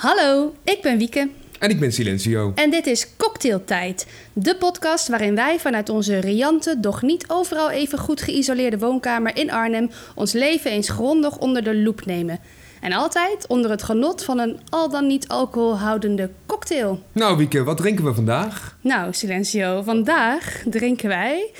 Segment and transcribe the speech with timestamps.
[0.00, 1.28] Hallo, ik ben Wieke
[1.58, 2.52] En ik ben Silencio.
[2.54, 4.06] en dit is Cocktailtijd.
[4.32, 9.50] De podcast waarin wij vanuit onze riante, doch niet overal even goed geïsoleerde woonkamer in
[9.50, 12.38] Arnhem ons leven eens grondig onder de loep nemen.
[12.80, 17.02] En altijd onder het genot van een al dan niet alcoholhoudende cocktail.
[17.12, 18.76] Nou, Wieke, wat drinken we vandaag?
[18.80, 21.50] Nou, Silencio, vandaag drinken wij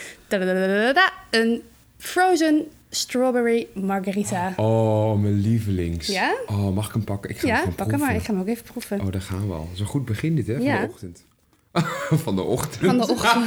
[1.31, 1.63] een
[1.99, 4.53] frozen strawberry margarita.
[4.57, 6.07] Oh, mijn lievelings.
[6.07, 6.35] Ja?
[6.47, 7.31] Oh, mag ik hem pakken?
[7.31, 8.15] Ik ga hem Ja, gewoon pak hem maar.
[8.15, 9.01] Ik ga hem ook even proeven.
[9.01, 9.69] Oh, daar gaan we al.
[9.75, 10.55] Zo'n goed begin dit, hè?
[10.55, 10.81] Van Ja.
[10.81, 11.25] de ochtend.
[12.25, 12.85] van de ochtend.
[12.85, 13.45] Van de ochtend.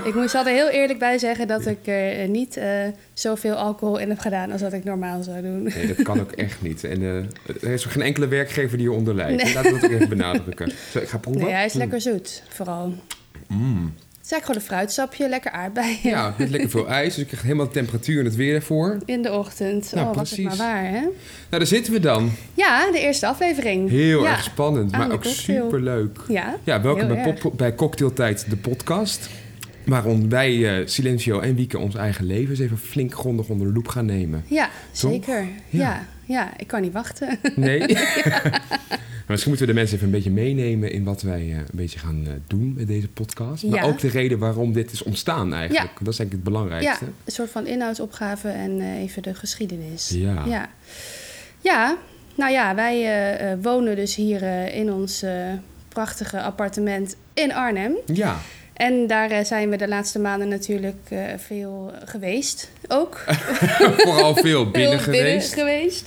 [0.08, 2.68] ik moet zal er heel eerlijk bij zeggen dat ik er eh, niet eh,
[3.12, 5.62] zoveel alcohol in heb gedaan als dat ik normaal zou doen.
[5.62, 6.84] Nee, dat kan ook echt niet.
[6.84, 7.16] En eh,
[7.62, 9.54] er is geen enkele werkgever die hieronder lijdt.
[9.54, 10.72] Laten we dat ook even benadrukken.
[10.90, 11.42] Zo, ik ga proeven.
[11.44, 12.94] Nee, hij is lekker zoet, vooral.
[13.48, 13.94] Mm.
[14.22, 15.98] Het is eigenlijk gewoon een fruitsapje, lekker aardbeien.
[16.02, 17.14] Ja, met lekker veel ijs.
[17.14, 18.98] Dus ik krijg helemaal de temperatuur en het weer ervoor.
[19.04, 19.92] In de ochtend.
[19.94, 20.66] Nou, oh, was het maar precies.
[20.66, 21.00] waar, hè?
[21.00, 21.10] Nou,
[21.48, 22.30] daar zitten we dan.
[22.54, 23.90] Ja, de eerste aflevering.
[23.90, 24.30] Heel ja.
[24.30, 26.18] erg spannend, maar ook superleuk.
[26.28, 29.28] Ja, Ja, welkom bij, bij Cocktailtijd, de podcast.
[29.84, 33.72] Waarom wij, eh, Silencio en Wieke, ons eigen leven eens even flink grondig onder de
[33.72, 34.44] loep gaan nemen.
[34.46, 35.10] Ja, Toch?
[35.10, 35.48] zeker.
[35.68, 35.80] Ja.
[35.80, 36.06] Ja.
[36.24, 37.38] ja, ik kan niet wachten.
[37.56, 37.80] Nee?
[39.32, 41.98] Misschien moeten we de mensen even een beetje meenemen in wat wij eh, een beetje
[41.98, 43.64] gaan eh, doen met deze podcast.
[43.64, 43.86] Maar Ja.
[43.86, 45.90] ook de reden waarom dit is ontstaan eigenlijk.
[45.98, 47.04] Dat is eigenlijk het Ja, belangrijkste.
[47.24, 50.08] een soort van inhoudsopgave en eh, even de geschiedenis.
[50.14, 50.44] Ja.
[50.46, 50.68] Ja,
[51.60, 51.96] ja
[52.34, 54.42] nou ja, wij wonen dus hier
[54.74, 55.24] in ons
[55.88, 57.92] prachtige appartement in Arnhem.
[58.06, 58.38] Ja.
[58.72, 62.70] En daar zijn we de laatste maanden natuurlijk veel geweest.
[62.88, 63.24] Ook.
[64.04, 65.52] Vooral veel binnen Veel geweest.
[65.54, 66.06] geweest.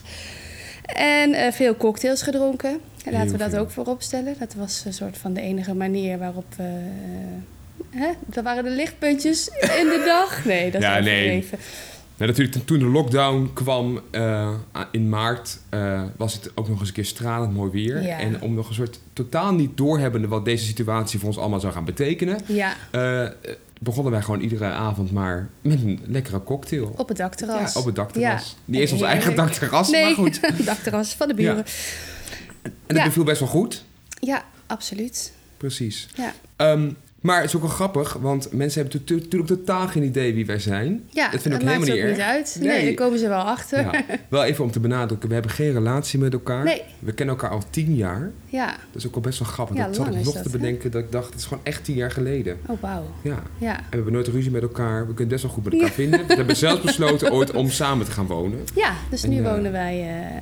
[0.96, 2.80] En veel cocktails gedronken.
[3.06, 3.60] En laten we dat veel.
[3.60, 4.36] ook voorop stellen.
[4.40, 6.64] Dat was een soort van de enige manier waarop we...
[6.64, 8.08] eh, hè?
[8.26, 10.46] Dat waren de lichtpuntjes in de dag.
[10.46, 11.20] Nee, dat is Ja, nee.
[11.20, 11.58] overdreven.
[12.18, 14.50] Nou, natuurlijk, toen de lockdown kwam eh,
[14.92, 18.02] in maart, eh, was het ook nog eens een keer stralend mooi weer.
[18.04, 18.20] Ja.
[18.20, 21.74] En om nog een soort totaal niet doorhebbende wat deze situatie voor ons allemaal zou
[21.74, 22.74] gaan betekenen, Ja,
[23.80, 26.94] begonnen wij gewoon iedere avond maar met een lekkere cocktail.
[26.98, 27.74] op het dakterras.
[27.74, 28.50] Ja, op het dakterras.
[28.50, 28.62] Ja.
[28.66, 30.40] Niet eens ons eigen dakterras, Nee, maar goed.
[30.66, 31.66] dakterras van de buren.
[32.66, 33.04] En dat Ja.
[33.06, 33.84] beviel best wel goed.
[34.20, 35.32] Ja, absoluut.
[35.58, 36.08] Precies.
[36.16, 40.34] Ja, Ehm, maar het is ook wel grappig, want mensen hebben natuurlijk totaal geen idee
[40.34, 41.04] wie wij zijn.
[41.10, 42.20] ja dat vind ik helemaal niet niet erg.
[42.20, 42.58] uit.
[42.60, 42.86] Nee, Nee.
[42.86, 43.80] daar komen ze wel achter.
[43.80, 44.04] Ja.
[44.30, 46.64] Wel even om te benadrukken, we hebben geen relatie met elkaar.
[46.64, 46.82] Nee.
[47.00, 48.32] We kennen elkaar al tien jaar.
[48.46, 48.66] Ja.
[48.68, 49.76] Dat is ook wel best wel grappig.
[49.78, 50.50] Ja, dat zat ik nog dat, te hè?
[50.58, 52.58] bedenken dat ik dacht, het is gewoon echt tien jaar geleden.
[52.68, 53.04] Oh, wauw.
[53.22, 53.44] Ja.
[53.58, 53.78] Ja.
[53.78, 55.00] En we hebben nooit ruzie met elkaar.
[55.08, 56.28] We kunnen best wel goed met elkaar vinden.
[56.28, 58.60] We hebben zelfs besloten ooit om samen te gaan wonen.
[58.76, 60.00] ja, dus En, nu eh, wonen wij...
[60.02, 60.42] eh,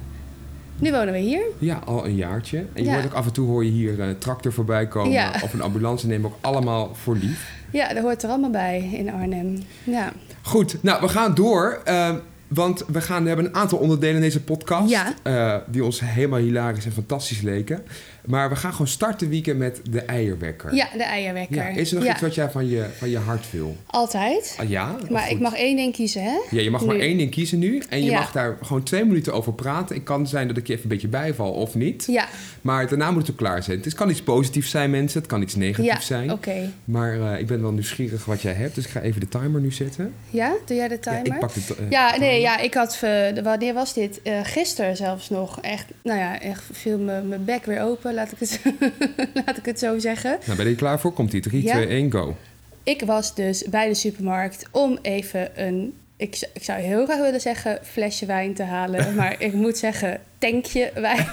[0.83, 1.41] nu wonen we hier.
[1.59, 2.57] Ja, al een jaartje.
[2.57, 2.93] En je Ja.
[2.93, 5.11] hoort ook af en toe hoor je hier een tractor voorbij komen.
[5.11, 5.31] Ja.
[5.43, 7.51] Of een ambulance nemen ook allemaal voor lief.
[7.71, 9.57] Ja, dat hoort er allemaal bij in Arnhem.
[9.83, 10.11] Ja.
[10.41, 11.81] Goed, nou we gaan door.
[11.85, 12.15] eh,
[12.47, 14.89] want we, gaan, we hebben een aantal onderdelen in deze podcast.
[14.89, 15.13] Ja.
[15.23, 17.83] eh, die ons helemaal hilarisch en fantastisch leken.
[18.25, 20.73] Maar we gaan gewoon starten weekend met de eierwekker.
[20.75, 21.55] ja, de eierwekker.
[21.55, 23.77] Ja, Is er nog Ja, iets wat jij van je, van je hart wil?
[23.85, 24.55] Altijd.
[24.59, 24.95] Ah, ja?
[25.09, 25.39] Maar ik goed?
[25.39, 26.37] mag één ding kiezen, hè?
[26.49, 27.81] Ja, je mag maar één ding kiezen nu.
[27.89, 29.95] En je mag daar gewoon twee minuten over praten.
[29.95, 32.05] Het kan zijn dat ik je even een beetje bijval of niet.
[32.07, 32.27] Ja,
[32.61, 33.79] Maar daarna moet het ook klaar zijn.
[33.83, 35.19] Het kan iets positiefs zijn, mensen.
[35.19, 35.99] Het kan iets negatiefs ja.
[36.17, 36.31] zijn.
[36.31, 36.71] oké.
[36.85, 38.75] Maar eh, ik ben wel nieuwsgierig wat jij hebt.
[38.75, 40.13] Dus ik ga even de timer nu zetten.
[40.29, 41.25] Ja, doe jij de timer?
[41.25, 42.39] Ja, ik pak de eh, Ja, nee, timer.
[42.39, 42.99] ja, ik had...
[43.01, 44.21] eh, wanneer was dit?
[44.21, 45.61] Eh gisteren zelfs nog.
[45.61, 48.59] Echt, nou ja, echt viel mijn bek weer open, laat ik het,
[49.45, 50.37] laat ik het zo zeggen.
[50.45, 51.13] Nou, ben je klaar voor?
[51.13, 51.71] Komt die 3, Ja.
[51.73, 52.35] 2, 1, go.
[52.83, 55.93] Ik was dus bij de supermarkt om even een...
[56.17, 59.13] Ik, zou heel graag willen zeggen flesje wijn te halen.
[59.15, 61.25] Maar ik moet zeggen tankje wijn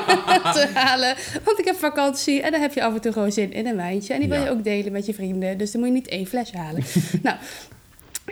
[0.56, 1.14] te halen.
[1.44, 3.76] Want ik heb vakantie en dan heb je af en toe gewoon zin in een
[3.76, 4.14] wijntje.
[4.14, 4.44] En die wil Ja.
[4.44, 5.58] je ook delen met je vrienden.
[5.58, 6.82] Dus dan moet je niet één flesje halen.
[7.22, 7.36] nou,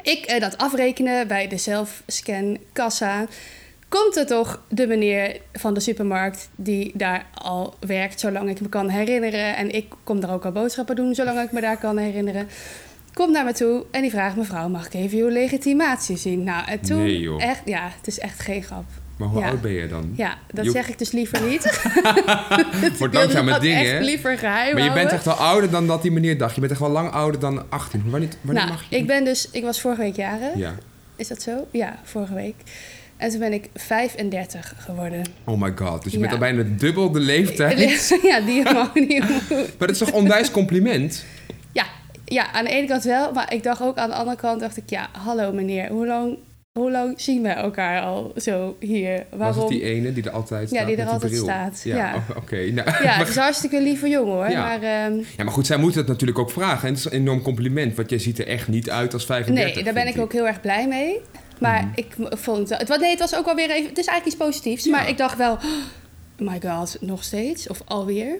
[0.03, 3.27] ik eh, dat afrekenen bij de zelfscan kassa.
[3.91, 8.69] Komt er toch de meneer van de supermarkt die daar al werkt, zolang ik me
[8.69, 9.57] kan herinneren.
[9.57, 12.49] En ik kom daar ook al boodschappen doen, zolang ik me daar kan herinneren.
[13.15, 16.45] Komt naar me toe en die vraagt mevrouw, mag ik even uw legitimatie zien?
[16.45, 17.43] Nou, en toen Nee, joh.
[17.43, 18.85] echt, ja, het is echt geen grap.
[19.19, 19.49] Maar hoe Ja.
[19.49, 20.13] oud ben je dan?
[20.17, 21.83] Ja, dat zeg ik dus liever niet.
[22.99, 24.01] Wordt langzaam dat dingen, hè?
[24.01, 26.55] liever geheim Maar je bent echt wel ouder dan dat die meneer dacht.
[26.55, 28.11] Je bent echt wel lang ouder dan 18.
[28.11, 28.97] Wanneer, wanneer Nou, mag je?
[28.97, 30.59] ik ben dus, ik was vorige week jaren.
[30.59, 30.75] Ja.
[31.17, 31.67] Is dat zo?
[31.71, 32.55] Ja, vorige week.
[33.21, 35.23] En toen ben ik 35 geworden.
[35.45, 36.03] Oh my god.
[36.03, 36.23] Dus je Ja.
[36.29, 38.19] bent al bijna dubbel de leeftijd.
[38.23, 39.19] ja, die mag niet.
[39.79, 41.25] Maar dat is toch onwijs compliment?
[41.73, 41.85] Ja,
[42.25, 43.33] ja, aan de ene kant wel.
[43.33, 46.37] Maar ik dacht ook aan de andere kant, dacht ik, ja, hallo meneer, hoe lang,
[46.79, 49.25] hoe lang zien we elkaar al zo hier?
[49.31, 49.61] Was Waarom?
[49.61, 51.43] het die ene die er altijd staat Ja, die er altijd bril?
[51.45, 52.15] staat, Ja, ja.
[52.15, 52.57] oh, oké.
[52.57, 54.51] Nou, Ja, het is een hartstikke lieve jongen hoor.
[54.51, 54.61] Ja.
[54.63, 56.89] Maar ehm, Ja, maar goed, zij moeten het natuurlijk ook vragen.
[56.89, 59.75] En het is een enorm compliment, want jij ziet er echt niet uit als 35.
[59.75, 61.21] nee, daar ben ik ook heel erg blij mee.
[61.61, 61.91] Maar Mhm.
[61.95, 64.37] ik vond het, wa- nee, het was ook wel weer even, het is eigenlijk iets
[64.49, 64.85] positiefs.
[64.85, 64.91] Ja.
[64.91, 65.59] Maar ik dacht wel,
[66.39, 67.69] My god, nog steeds?
[67.69, 68.35] Of alweer?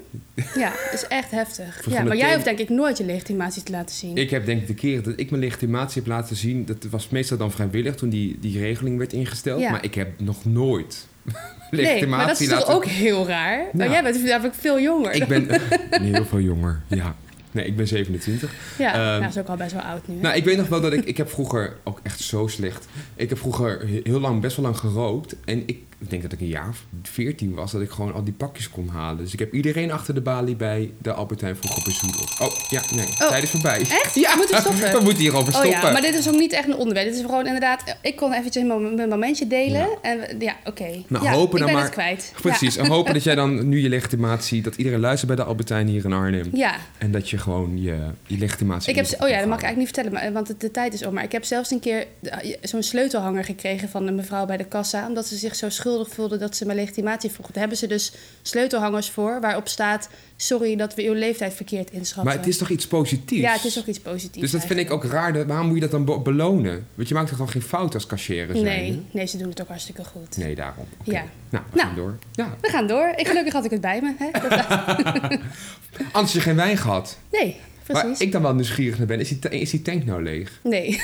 [0.55, 1.87] Ja, dat is echt heftig.
[1.91, 4.17] Ja, maar jij hoeft denk ik nooit je legitimatie te laten zien.
[4.17, 6.65] Ik heb denk ik de keer dat ik mijn legitimatie heb laten zien...
[6.65, 9.61] dat was meestal dan vrijwillig toen die, die regeling werd ingesteld.
[9.61, 9.71] Ja.
[9.71, 11.41] Maar ik heb nog nooit nee,
[11.71, 12.67] legitimatie maar dat is laten...
[12.67, 13.65] toch ook heel raar?
[13.73, 13.93] Maar Ja.
[13.93, 15.13] jij bent namelijk veel jonger.
[15.13, 15.47] Ik ben
[16.01, 17.17] nee, heel veel jonger, ja.
[17.51, 18.53] Nee, ik ben 27.
[18.79, 20.15] Ja, Ehm, nou, dat is ook al best wel oud nu.
[20.15, 20.21] hè?
[20.21, 21.05] Nou, ik weet nog wel dat ik...
[21.05, 22.87] Ik heb vroeger ook echt zo slecht...
[23.17, 25.37] Ik heb vroeger heel lang, best wel lang gerookt.
[25.45, 27.73] En ik, ik denk dat ik een jaar of 14 was...
[27.73, 29.19] dat ik gewoon al die pakjes kon halen.
[29.25, 32.41] Dus ik heb iedereen achter de balie bij de Albertijn vroeger bezoedeld.
[32.41, 33.07] Oh, ja, nee.
[33.29, 33.81] Tijd is voorbij.
[33.81, 34.15] Echt?
[34.15, 34.31] Ja.
[34.31, 34.93] We moeten stoppen?
[34.99, 35.81] We moeten hierover Oh stoppen.
[35.81, 37.07] ja, maar dit is ook niet echt een onderwerp.
[37.07, 37.97] Dit is gewoon inderdaad...
[38.03, 39.81] Ik kon eventjes mijn momentje delen.
[39.81, 39.99] Ja.
[40.03, 41.03] En ja, oké.
[41.07, 42.33] Nou, ja, hopen ik dan ben maar- kwijt.
[42.43, 42.77] Precies.
[42.77, 44.63] En hopen dat jij dan nu je legitimatie...
[44.63, 46.49] dat iedereen luistert bij de Albertijn hier in Arnhem.
[46.53, 46.77] Ja.
[46.99, 47.97] En dat je gewoon je,
[48.27, 48.91] je legitimatie...
[48.91, 50.93] Ik heb, oh ja, dat mag ik eigenlijk niet vertellen, maar, want de, de tijd
[50.95, 51.15] is om.
[51.15, 54.65] Maar ik heb zelfs een keer eh, zo'n sleutelhanger gekregen van een mevrouw bij de
[54.65, 55.07] kassa.
[55.07, 57.47] Omdat ze zich zo schuldig voelde dat ze mijn legitimatie vroeg.
[57.47, 60.09] Daar hebben ze dus sleutelhangers voor waarop staat...
[60.37, 62.25] Sorry dat we uw leeftijd verkeerd inschatten.
[62.25, 63.41] Maar het is toch iets positiefs?
[63.43, 64.41] Ja, het is ook iets positiefs.
[64.41, 65.47] Dus dat vind ik ook raar.
[65.47, 66.87] Waarom moet je dat dan be- belonen?
[66.95, 68.47] Want je maakt toch gewoon geen fout als cashier?
[68.63, 70.37] Nee, nee, ze doen het ook hartstikke goed.
[70.37, 70.85] Nee, daarom.
[71.03, 71.25] Ja.
[71.51, 71.87] Nou, we Nou.
[71.87, 72.19] gaan door.
[72.33, 72.57] Ja.
[72.61, 73.13] We gaan door.
[73.17, 74.15] Ik, gelukkig had ik het bij me.
[74.19, 74.31] Hè?
[76.13, 77.19] Anders je geen wijn gehad.
[77.33, 77.57] nee,
[77.93, 78.27] Waar precies.
[78.27, 80.61] ik dan wel nieuwsgierig naar ben, is die, is die tank nou leeg?
[80.63, 81.01] Nee,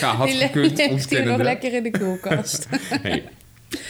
[0.00, 2.66] Ja, had die gekund, ligt hier nog lekker in de koelkast.
[3.02, 3.22] Nee.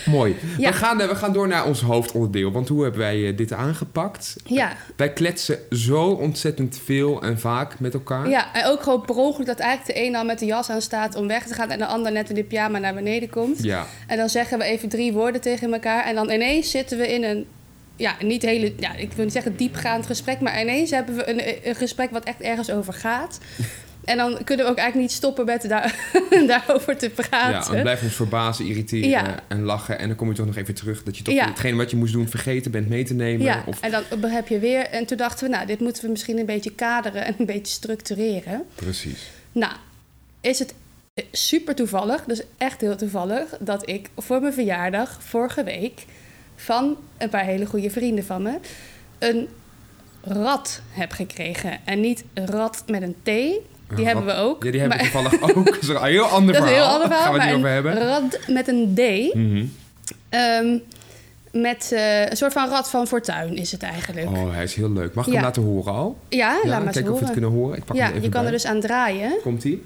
[0.07, 0.37] Mooi.
[0.59, 0.71] Ja.
[0.71, 2.53] We, gaan, eh, we gaan door naar ons hoofdonderdeel.
[2.53, 4.37] Want hoe hebben wij eh, dit aangepakt?
[4.45, 4.77] ja.
[4.97, 8.29] Wij kletsen zo ontzettend veel en vaak met elkaar.
[8.29, 10.83] ja, en ook gewoon per ongeluk dat eigenlijk de een al met de jas aan
[10.83, 11.71] staat om weg te gaan...
[11.71, 13.63] en de ander net in de pyjama naar beneden komt.
[13.63, 13.87] Ja.
[14.07, 16.05] En dan zeggen we even drie woorden tegen elkaar.
[16.05, 17.47] En dan ineens zitten we in een,
[17.97, 21.69] ja, niet hele, ja, ik wil niet zeggen diepgaand gesprek, maar ineens hebben we een,
[21.69, 23.39] een gesprek wat echt ergens over gaat.
[24.05, 25.95] En dan kunnen we ook eigenlijk niet stoppen met daar,
[26.47, 27.75] daarover te Ja, praten.
[27.77, 29.35] en blijf ons verbazen, irriteren Ja.
[29.49, 29.99] en lachen.
[29.99, 31.47] En dan kom je toch nog even terug dat je toch Ja.
[31.49, 33.47] hetgeen wat je moest doen vergeten bent mee te nemen.
[33.47, 34.87] Ja, Of, en dan heb je weer.
[34.87, 37.73] En toen dachten we, nou, dit moeten we misschien een beetje kaderen en een beetje
[37.73, 38.65] structureren.
[38.75, 39.31] Precies.
[39.53, 39.73] Nou,
[40.41, 40.75] is het
[41.33, 46.05] super toevallig, dus echt heel toevallig, dat ik voor mijn verjaardag vorige week
[46.57, 48.59] van een paar hele goede vrienden van me
[49.19, 49.49] een
[50.23, 51.79] rat heb gekregen.
[51.85, 53.25] En niet rat met een T,
[53.97, 54.65] die hebben we ook.
[54.65, 55.65] Ja, die hebben we toevallig ook.
[55.65, 56.83] Dat is een heel ander dat verhaal.
[56.85, 57.25] heel ander verhaal.
[57.25, 57.99] Gaan we het niet over hebben.
[58.09, 59.01] rat met een D.
[60.29, 60.79] Ehm,
[61.63, 64.27] met eh, een soort van rat van fortuin is het eigenlijk.
[64.29, 65.15] Oh, hij is heel leuk.
[65.15, 65.37] Mag ik Ja.
[65.39, 66.19] hem laten horen al?
[66.29, 67.77] Ja, laat maar eens kijken of we het kunnen horen.
[67.77, 68.51] Ik pak Ja, hem even je kan bij.
[68.51, 69.33] er dus aan draaien.
[69.43, 69.85] Komt-ie?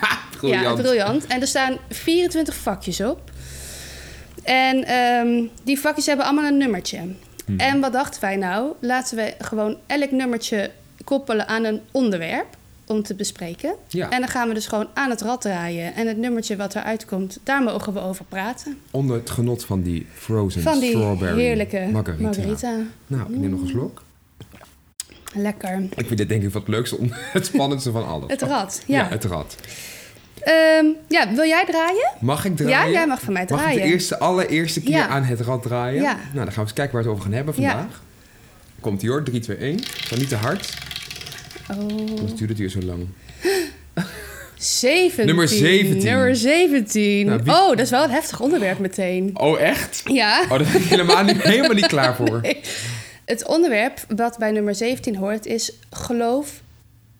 [0.00, 1.26] Ha, Ja, briljant.
[1.26, 3.30] En er staan 24 vakjes op.
[4.42, 6.98] En ehm, die vakjes hebben allemaal een nummertje.
[7.46, 7.58] Hmm.
[7.58, 8.72] En wat dachten wij nou?
[8.80, 10.70] Laten we gewoon elk nummertje
[11.04, 12.46] koppelen aan een onderwerp
[12.86, 13.74] om te bespreken.
[13.88, 15.94] Ja, En dan gaan we dus gewoon aan het rad draaien.
[15.94, 18.78] En het nummertje wat eruit komt, daar mogen we over praten.
[18.90, 22.22] onder het genot van die frozen Van die strawberry heerlijke margarita.
[22.22, 22.76] margarita.
[23.06, 24.02] Nou, ik neem nog een slok.
[25.34, 25.80] Lekker.
[25.96, 26.96] Ik vind dit denk ik wat het leukste,
[27.32, 28.30] het spannendste van alles.
[28.30, 29.08] Het rad, Ja, ja.
[29.08, 29.56] het rad.
[30.44, 32.10] Ehm, ja, wil jij draaien?
[32.20, 32.92] Mag ik Ja, draaien?
[32.92, 33.82] jij mag van mij Mag ik draaien.
[33.82, 35.06] de eerste, allereerste keer Ja.
[35.06, 36.02] aan het rad draaien?
[36.02, 36.12] Ja.
[36.12, 37.70] Nou, dan gaan we eens kijken waar we het over gaan hebben Ja.
[37.70, 38.02] vandaag.
[38.80, 39.78] Komt ie hoor, 3, 2, 1.
[40.06, 40.74] Zo niet te hard,
[41.70, 41.76] Oh.
[41.78, 43.06] anders duurt het hier zo lang.
[44.56, 45.26] 17.
[45.26, 46.04] Nummer 17.
[46.04, 47.26] Nummer 17.
[47.26, 49.30] Nou, wie- Oh, dat is wel een heftig onderwerp meteen.
[49.34, 50.02] Oh, echt?
[50.04, 50.42] Ja.
[50.42, 52.40] Oh, daar ben ik helemaal niet, helemaal niet klaar voor.
[52.42, 52.60] Nee.
[53.24, 56.50] Het onderwerp wat bij nummer 17 hoort is geloof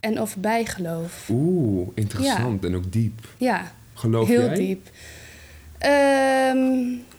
[0.03, 1.29] en of bijgeloof.
[1.31, 3.21] Oeh, interessant en ook diep.
[3.37, 4.55] Ja, Geloof heel jij?
[4.55, 4.89] diep.
[5.79, 6.59] Ehm,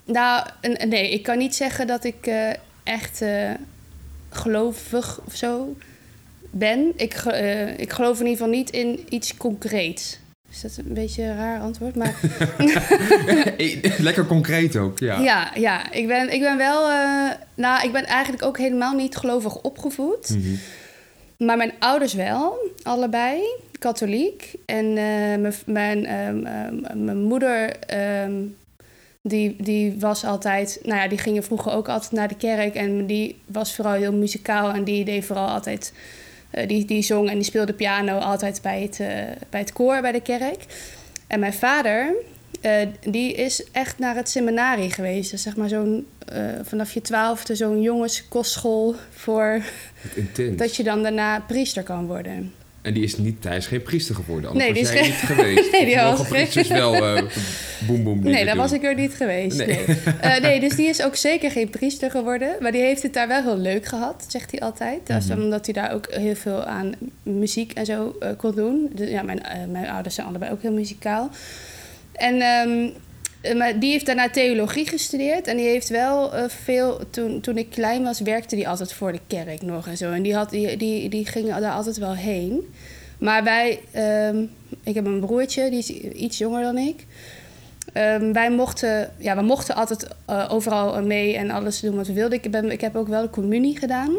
[0.05, 0.47] nou,
[0.87, 2.49] nee, ik kan niet zeggen dat ik eh,
[2.83, 3.51] echt eh,
[4.29, 5.75] gelovig of zo
[6.51, 6.93] ben.
[6.95, 10.19] Ik, eh, ik geloof in ieder geval niet in iets concreets.
[10.51, 11.95] Is dat een beetje een raar antwoord?
[11.95, 12.15] Maar
[13.97, 15.19] Lekker concreet ook, ja.
[15.19, 16.89] Ja, ja, ik, ben, ik ben wel.
[17.55, 20.29] nou, ik ben eigenlijk ook helemaal niet gelovig opgevoed.
[20.29, 20.55] Mhm.
[21.45, 23.41] Maar mijn ouders wel, allebei,
[23.79, 24.53] katholiek.
[24.65, 28.33] En eh, mijn, ehm, ehm, mijn moeder, ehm,
[29.21, 30.79] die, die was altijd.
[30.83, 32.75] Nou ja, die gingen vroeger ook altijd naar de kerk.
[32.75, 34.71] En die was vooral heel muzikaal.
[34.71, 35.93] En die deed vooral altijd.
[36.51, 39.07] eh, die, die zong en die speelde piano altijd bij het, eh,
[39.49, 40.65] bij het koor bij de kerk.
[41.27, 42.13] En mijn vader,
[42.63, 45.31] eh, die is echt naar het seminarie geweest.
[45.31, 49.61] Dus zeg maar zo'n, eh, vanaf je twaalfde zo'n jongenskostschool voor
[50.15, 50.57] intens.
[50.57, 52.53] dat je dan daarna priester kan worden.
[52.81, 55.13] En die is, niet, hij is geen priester geworden, anders Nee, die is geen- niet
[55.13, 55.71] geweest.
[55.71, 56.91] Nee, die was priesters wel
[57.87, 59.57] boem boem Nee, daar was ik er niet geweest.
[59.57, 59.79] Nee.
[60.21, 60.39] Nee.
[60.39, 62.55] Nee, dus die is ook zeker geen priester geworden.
[62.59, 65.07] Maar die heeft het daar wel heel leuk gehad, zegt hij altijd.
[65.07, 65.41] Dat is Mhm.
[65.41, 66.91] omdat hij daar ook heel veel aan
[67.23, 68.89] muziek en zo kon doen.
[68.93, 69.41] Dus, ja, mijn,
[69.71, 71.29] mijn ouders zijn allebei ook heel muzikaal.
[72.13, 72.89] En ehm,
[73.43, 75.47] Eh, Maar die heeft daarna theologie gestudeerd.
[75.47, 76.99] En die heeft wel eh, veel...
[77.09, 80.11] Toen, toen ik klein was, werkte die altijd voor de kerk nog en zo.
[80.11, 82.73] En die, had, die, die, die ging daar altijd wel heen.
[83.19, 83.79] Maar wij...
[83.91, 84.43] ehm,
[84.83, 87.05] ik heb een broertje, die is iets jonger dan ik.
[87.93, 89.11] Ehm, wij mochten...
[89.17, 92.43] Ja, we mochten altijd eh, overal mee en alles doen wat we wilden.
[92.43, 94.15] Ik, ben, ik heb ook wel de communie gedaan.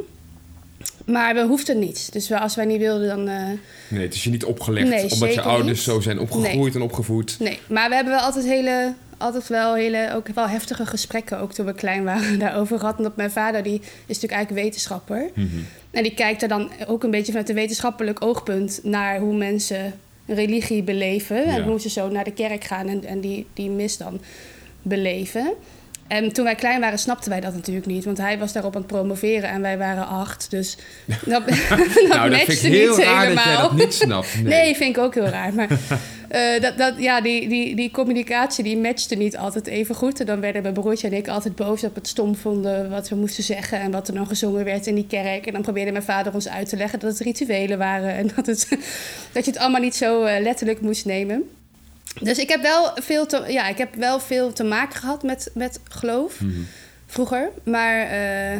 [1.04, 2.08] Maar we hoefden niets.
[2.10, 3.28] Dus we- als wij niet wilden, dan...
[3.28, 3.42] eh,
[3.88, 5.94] Nee, het is je niet opgelegd Nee, omdat je ouders niet.
[5.94, 7.36] zo zijn opgegroeid en opgevoed.
[7.38, 11.52] Nee, maar we hebben wel altijd hele, altijd wel hele, ook wel heftige gesprekken, ook
[11.52, 12.96] toen we klein waren, daarover gehad.
[12.98, 15.30] Omdat mijn vader, die is natuurlijk eigenlijk wetenschapper.
[15.34, 15.46] Mhm.
[15.90, 19.92] En die kijkt er dan ook een beetje vanuit een wetenschappelijk oogpunt naar hoe mensen
[20.26, 21.36] religie beleven.
[21.36, 21.44] Ja.
[21.56, 24.20] En hoe ze zo naar de kerk gaan en, en die, die mis dan
[24.82, 25.52] beleven.
[26.06, 28.04] En toen wij klein waren, snapten wij dat natuurlijk niet.
[28.04, 30.50] Want hij was daarop aan het promoveren en wij waren acht.
[30.50, 30.76] Dus
[31.24, 31.48] dat, dat
[32.08, 33.68] nou, dat vind matchte ik heel niet raar dat jij helemaal.
[33.68, 34.34] dat niet snapt.
[34.42, 34.44] Nee.
[34.44, 35.54] Nee, vind ik ook heel raar.
[35.54, 35.68] Maar
[36.28, 40.20] eh, dat, dat, ja, die, die, die communicatie die matchte niet altijd even goed.
[40.20, 43.08] En dan werden mijn broertje en ik altijd boos dat we het stom vonden wat
[43.08, 45.46] we moesten zeggen en wat er dan gezongen werd in die kerk.
[45.46, 48.46] En dan probeerde mijn vader ons uit te leggen dat het rituelen waren en dat,
[48.46, 48.68] het,
[49.32, 51.44] dat je het allemaal niet zo eh, letterlijk moest nemen.
[52.20, 55.50] Dus ik heb wel veel te, ja, ik heb wel veel te maken gehad met,
[55.54, 56.50] met geloof Mhm.
[57.06, 57.48] vroeger.
[57.64, 58.58] Maar eh,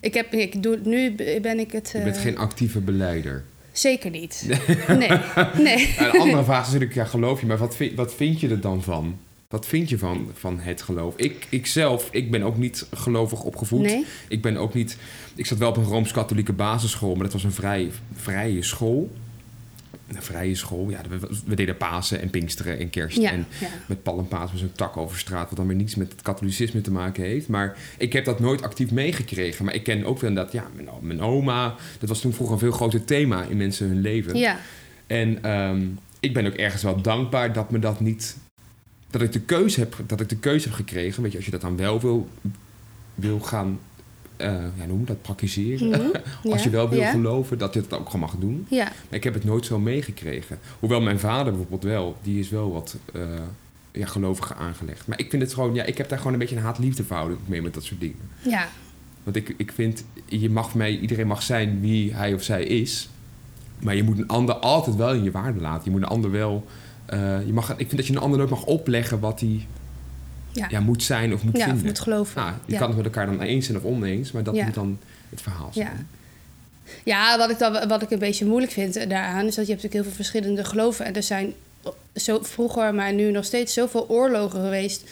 [0.00, 1.90] ik heb, ik doe, nu ben ik het.
[1.92, 3.44] Je eh, bent geen actieve beleider.
[3.72, 4.44] Zeker niet.
[4.88, 5.10] Nee.
[5.56, 5.94] nee.
[5.98, 8.48] En een andere vraag is natuurlijk, ja, geloof je, maar wat vind, wat vind je
[8.48, 9.18] er dan van?
[9.48, 11.14] Wat vind je van, van het geloof?
[11.16, 13.80] Ik, ik zelf, ik ben ook niet gelovig opgevoed.
[13.80, 14.04] Nee.
[14.28, 14.96] Ik ben ook niet...
[15.34, 19.10] Ik zat wel op een Rooms-Katholieke basisschool, maar dat was een vrij vrije school.
[20.14, 21.00] Een vrije school, ja.
[21.08, 23.16] We, we deden Pasen en Pinksteren en Kerst.
[23.16, 23.68] Ja, En ja.
[23.86, 25.48] met Pal en Paas was een tak over straat...
[25.48, 27.48] wat dan weer niets met het katholicisme te maken heeft.
[27.48, 29.64] Maar ik heb dat nooit actief meegekregen.
[29.64, 31.74] Maar ik ken ook wel dat, ja, mijn, mijn oma...
[31.98, 34.36] dat was toen vroeger een veel groter thema in mensen hun leven.
[34.36, 34.58] Ja.
[35.06, 35.86] En ehm,
[36.20, 38.36] ik ben ook ergens wel dankbaar dat me dat niet.
[39.10, 41.22] Dat ik de keuze heb, dat ik de keuze heb gekregen.
[41.22, 42.28] Weet je, als je dat dan wel wil,
[43.14, 43.78] wil gaan.
[44.40, 45.88] Eh ja, noem dat praktiseren.
[45.88, 46.00] Mhm.
[46.52, 47.10] als Ja, je wel wil ja.
[47.10, 48.66] geloven, dat je het ook gewoon mag doen.
[48.70, 48.84] Ja.
[48.84, 50.58] Maar ik heb het nooit zo meegekregen.
[50.78, 53.20] Hoewel mijn vader bijvoorbeeld wel, die is wel wat eh
[53.92, 55.06] ja, geloviger aangelegd.
[55.06, 57.04] Maar ik vind het gewoon, ja, ik heb daar gewoon een beetje een haat-liefde
[57.46, 58.18] mee met dat soort dingen.
[58.42, 58.68] Ja.
[59.24, 63.08] Want ik, ik vind, je mag mij, iedereen mag zijn wie hij of zij is.
[63.78, 65.84] Maar je moet een ander altijd wel in je waarde laten.
[65.84, 66.66] Je moet een ander wel.
[67.06, 69.66] eh, je mag, ik vind dat je een ander nooit mag opleggen wat hij
[70.52, 70.66] Ja.
[70.70, 71.86] ja, moet zijn of moet Ja, of vinden.
[71.86, 72.40] moet geloven.
[72.40, 72.78] Nou, je Ja.
[72.78, 74.98] kan het met elkaar dan eens zijn of oneens, maar dat moet dan
[75.30, 75.86] het verhaal zijn.
[75.86, 75.92] Ja.
[77.04, 79.46] Ja, wat ik, dan, wat ik een beetje moeilijk vind daaraan...
[79.46, 81.04] is dat je hebt natuurlijk heel veel verschillende geloven.
[81.04, 81.52] En er zijn
[82.14, 83.74] zo vroeger, maar nu nog steeds...
[83.74, 85.04] zoveel oorlogen geweest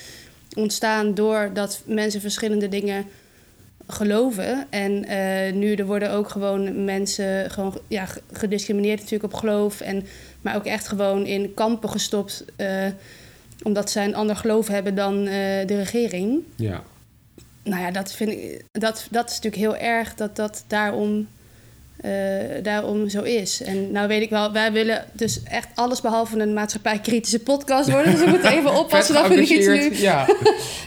[0.56, 1.14] ontstaan...
[1.14, 3.04] doordat mensen verschillende dingen
[3.86, 4.66] geloven.
[4.70, 9.80] En eh, nu er worden ook gewoon mensen gewoon, ja, gediscrimineerd natuurlijk op geloof.
[9.80, 10.06] En,
[10.42, 12.44] maar ook echt gewoon in kampen gestopt...
[12.56, 12.86] eh,
[13.62, 16.42] omdat zij een ander geloof hebben dan eh, de regering.
[16.56, 16.82] Ja.
[17.68, 18.64] Nou ja, dat vind ik.
[18.72, 21.28] Dat, dat is natuurlijk heel erg dat dat daarom,
[21.96, 22.10] eh,
[22.62, 23.62] daarom zo is.
[23.62, 28.12] En nou weet ik wel, wij willen dus echt alles behalve een maatschappijkritische podcast worden.
[28.12, 29.96] Dus we moeten even oppassen dat we niet nu.
[29.96, 30.26] Ja.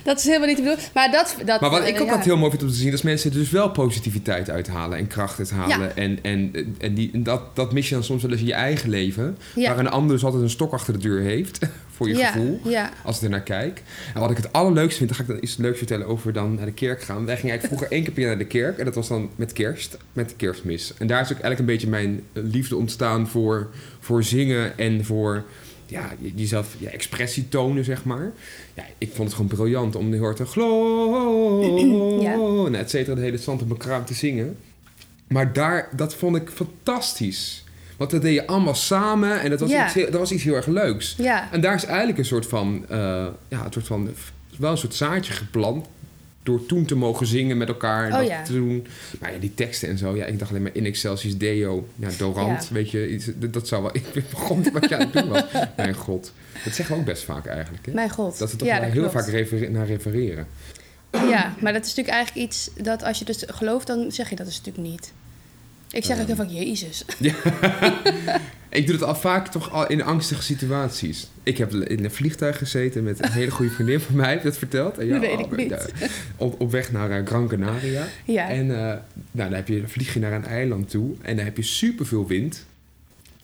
[0.04, 0.90] Dat is helemaal niet de bedoeling.
[0.94, 1.36] Maar dat.
[1.46, 2.06] dat Maar wat eh, ik ook ja.
[2.06, 5.40] altijd heel mooi vind om te zien, is mensen dus wel positiviteit uithalen en kracht
[5.40, 5.80] uithalen.
[5.80, 5.92] Ja.
[5.96, 8.54] En, en, en die, en dat, dat mis je dan soms wel eens in je
[8.54, 9.38] eigen leven.
[9.56, 11.60] Waar een ander dus altijd een stok achter de deur heeft,
[11.96, 12.60] voor je ja, gevoel.
[12.64, 13.82] Ja, Als ik er naar kijk.
[14.14, 16.56] En wat ik het allerleukste vind, dan ga ik dan iets leuks vertellen over dan
[16.56, 17.26] naar de kerk gaan.
[17.26, 18.78] Wij gingen eigenlijk vroeger één keer per jaar naar de kerk.
[18.78, 20.94] En dat was dan met kerst, met de kerstmis.
[20.98, 23.70] En daar is ook eigenlijk een beetje mijn liefde ontstaan voor,
[24.00, 25.44] voor zingen en voor
[25.86, 28.32] ja, je- jezelf ja, expressie tonen, zeg maar.
[28.74, 30.44] Ja, ik vond het gewoon briljant om heel hard te
[32.22, 32.34] Ja.
[32.66, 34.58] en et cetera, de hele stand op mijn kraam te zingen.
[35.28, 37.64] Maar daar, dat vond ik fantastisch.
[38.02, 39.86] Want dat deed je allemaal samen en dat was, Ja.
[39.86, 41.16] iets, heel- dat was iets heel erg leuks.
[41.18, 41.52] ja.
[41.52, 42.98] En daar is eigenlijk een soort van, eh,
[43.48, 44.10] ja, een soort van,
[44.58, 45.86] wel een soort zaadje geplant.
[46.44, 48.44] Door toen te mogen zingen met elkaar en Oh dat ja.
[48.44, 48.88] te doen.
[49.20, 50.16] Maar ja, die teksten en zo.
[50.16, 51.88] Ja, ik dacht alleen maar in Excelsis Deo.
[51.96, 53.10] Ja, Dorant, weet je.
[53.10, 53.92] Iets, dat zou wel...
[54.14, 55.44] Ik begon wat je aan het doen was.
[55.78, 56.32] Mijn god.
[56.64, 57.94] Dat zeggen we ook best vaak eigenlijk, hè?
[57.94, 58.38] Mijn god.
[58.40, 59.12] Dat we toch heel klopt.
[59.12, 60.48] vaak naar refereren.
[61.12, 64.36] Ja, maar dat is natuurlijk eigenlijk iets dat als je dus gelooft, dan zeg je
[64.36, 65.12] dat is natuurlijk niet.
[65.92, 67.06] Ik zeg ook heel vaak Jezus.
[68.70, 71.28] Ik doe het al vaak toch al in angstige situaties.
[71.44, 74.30] Ik heb in een vliegtuig gezeten met een hele goede vriendin van mij.
[74.30, 74.98] Heb je dat verteld?
[74.98, 75.70] En Dat weet ik niet.
[75.70, 76.08] ja,
[76.38, 78.08] op, op weg naar eh, Gran Canaria.
[78.26, 78.50] Ja.
[78.50, 79.00] En eh, nou,
[79.32, 82.28] dan, heb je, dan vlieg je naar een eiland toe en dan heb je superveel
[82.28, 82.66] wind.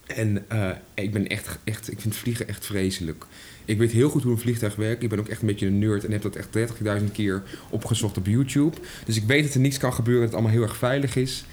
[0.06, 3.26] En eh, ik ben echt, echt, ik vind vliegen echt vreselijk.
[3.66, 5.04] Ik weet heel goed hoe een vliegtuig werkt.
[5.04, 8.18] Ik ben ook echt een beetje een nerd en heb dat echt 30.000 keer opgezocht
[8.18, 8.78] op YouTube.
[9.06, 11.46] Dus ik weet dat er niets kan gebeuren, dat het allemaal heel erg veilig is.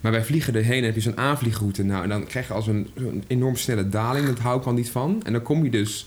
[0.00, 1.82] Maar wij vliegen erheen en heb je zo'n aanvliegroute.
[1.82, 4.26] Nou, en dan krijg je als een, zo'n enorm snelle daling.
[4.26, 5.20] Dat hou ik al niet van.
[5.24, 6.06] En dan kom je dus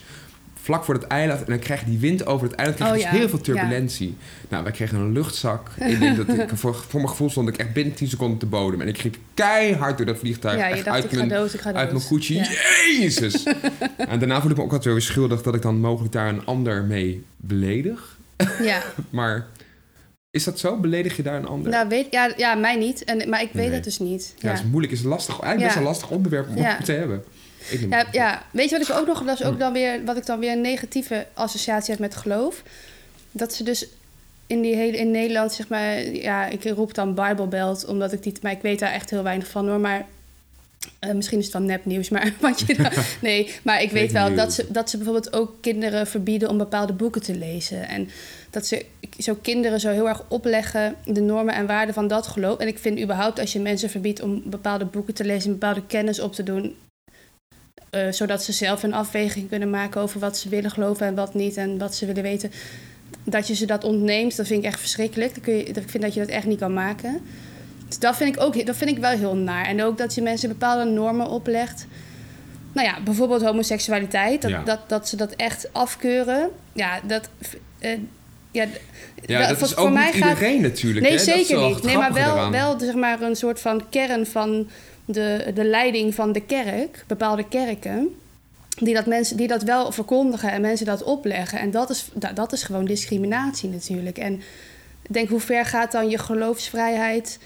[0.64, 1.40] vlak voor het eiland.
[1.40, 2.78] En dan krijg je die wind over het eiland.
[2.80, 3.20] krijg je Oh, dus ja.
[3.20, 4.16] heel veel turbulentie.
[4.50, 5.70] Nou, wij kregen een luchtzak.
[5.80, 8.46] ik denk dat ik, voor, voor mijn gevoel stond ik echt binnen 10 seconden te
[8.46, 8.82] bodem.
[8.82, 10.58] En ik griep keihard door dat vliegtuig.
[10.58, 11.80] Ja, je dacht, uit ik ga mijn, dood, ik ga dood.
[11.80, 12.34] uit mijn koetsje.
[12.34, 12.48] Ja.
[13.00, 13.44] Jezus!
[13.98, 16.46] en daarna voelde ik me ook altijd weer schuldig dat ik dan mogelijk daar een
[16.46, 18.18] ander mee beledig.
[18.62, 19.48] Ja, Maar
[20.34, 20.76] is dat zo?
[20.78, 21.72] Beledig je daar een ander?
[21.72, 23.04] nou, weet, ja, ja, mij niet.
[23.04, 23.76] En, maar ik weet Nee.
[23.76, 24.34] het dus niet.
[24.38, 24.56] ja, Ja.
[24.56, 24.94] dat is moeilijk.
[24.94, 25.34] Is lastig.
[25.40, 25.80] Eigenlijk best Ja.
[25.80, 26.78] een lastig onderwerp om Ja.
[26.84, 27.24] te hebben.
[27.70, 29.52] Ik Ja, ja, weet je wat ik ook nog, dat is Hm.
[29.52, 32.64] ook dan weer, wat ik dan weer een negatieve associatie heb met geloof.
[33.32, 33.88] Dat ze dus
[34.48, 38.34] in, die hele, in Nederland, zeg maar, ja, ik roep dan Bijbelbelt, omdat ik die,
[38.42, 39.80] maar ik weet daar echt heel weinig van hoor.
[39.80, 40.06] Maar
[41.00, 44.36] eh, misschien is het dan nepnieuws, maar wat je dan- nee, maar ik weet wel
[44.36, 47.88] dat ze, dat ze bijvoorbeeld ook kinderen verbieden om bepaalde boeken te lezen.
[47.88, 48.10] En
[48.50, 48.86] dat ze
[49.18, 52.58] zo kinderen zo heel erg opleggen de normen en waarden van dat geloof.
[52.58, 56.20] En ik vind überhaupt als je mensen verbiedt om bepaalde boeken te lezen, bepaalde kennis
[56.20, 56.76] op te doen,
[57.90, 61.34] eh, zodat ze zelf een afweging kunnen maken over wat ze willen geloven en wat
[61.34, 62.52] niet en wat ze willen weten.
[63.24, 65.34] Dat je ze dat ontneemt, dat vind ik echt verschrikkelijk.
[65.34, 67.22] Dat kun je, ik vind dat je dat echt niet kan maken.
[67.88, 69.66] Dus dat vind ik ook dat vind ik wel heel naar.
[69.66, 71.86] En ook dat je mensen bepaalde normen oplegt.
[72.72, 74.42] Nou ja, bijvoorbeeld homoseksualiteit.
[74.42, 74.64] Dat, Ja.
[74.64, 76.50] dat, dat ze dat echt afkeuren.
[76.74, 77.30] Ja, dat.
[77.80, 77.92] eh,
[78.54, 78.64] ja,
[79.26, 81.02] Ja, dat- dat voor- is voor ook mij niet gaat- iedereen natuurlijk.
[81.02, 81.26] Nee, hè?
[81.26, 81.84] Dat zeker niet.
[81.84, 82.52] Nee, maar wel, eraan.
[82.52, 84.70] wel zeg maar, een soort van kern van
[85.06, 88.16] de, de leiding van de kerk, bepaalde kerken.
[88.78, 91.60] Die dat, mensen, die dat wel verkondigen en mensen dat opleggen.
[91.60, 94.18] En dat is, da- dat is gewoon discriminatie natuurlijk.
[94.18, 94.34] En
[95.04, 97.40] ik denk, hoe ver gaat dan je geloofsvrijheid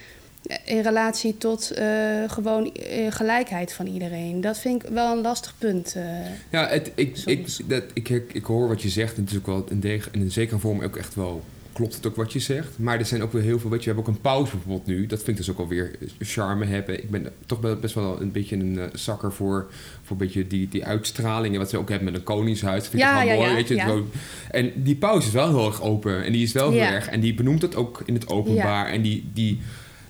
[0.65, 1.87] in relatie tot eh,
[2.27, 4.41] gewoon eh, gelijkheid van iedereen?
[4.41, 5.95] Dat vind ik wel een lastig punt.
[5.95, 6.03] eh.
[6.49, 9.15] Ja, het, ik, ik, dat, ik, ik, ik hoor wat je zegt.
[9.15, 11.43] En het is ook wel in, deg, in een zekere vorm ook echt wel...
[11.73, 12.79] Klopt het ook wat je zegt.
[12.79, 13.69] Maar er zijn ook weer heel veel...
[13.69, 15.05] Weet je, we hebben ook een pauze bijvoorbeeld nu.
[15.05, 16.97] Dat vind ik dus ook alweer charme hebben.
[17.03, 19.67] Ik ben toch best wel een beetje een zakker voor...
[20.03, 21.59] Voor een beetje die, die uitstralingen.
[21.59, 22.81] Wat ze ook hebben met een koningshuis.
[22.81, 23.49] Dat vind ik Ja, wel ja, mooi.
[23.49, 24.03] ja, weet je.
[24.51, 26.23] En die pauze is wel heel erg open.
[26.25, 27.07] En die is wel heel erg...
[27.09, 28.87] En die benoemt het ook in het openbaar.
[28.89, 29.61] En die, die,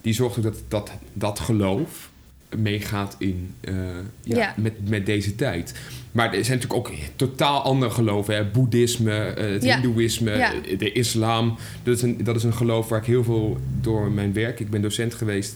[0.08, 2.10] die zorgt ook dat, dat dat geloof
[2.56, 3.76] meegaat in, eh,
[4.24, 4.54] ja, Ja.
[4.58, 5.74] Met, met deze tijd.
[6.12, 8.36] Maar er zijn natuurlijk ook totaal andere geloven.
[8.36, 8.46] Hè?
[8.46, 9.74] Boeddhisme, eh, het Ja.
[9.80, 11.58] hindoeïsme, eh, de islam.
[11.84, 14.60] Dat is, een, dat is een geloof waar ik heel veel door mijn werk...
[14.60, 15.56] Ik ben docent geweest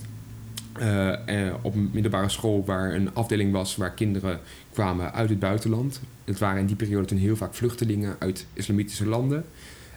[1.62, 2.64] op een middelbare school...
[2.66, 4.40] waar een afdeling was waar kinderen
[4.74, 6.02] kwamen uit het buitenland.
[6.26, 9.46] Het waren in die periode toen heel vaak vluchtelingen uit islamitische landen.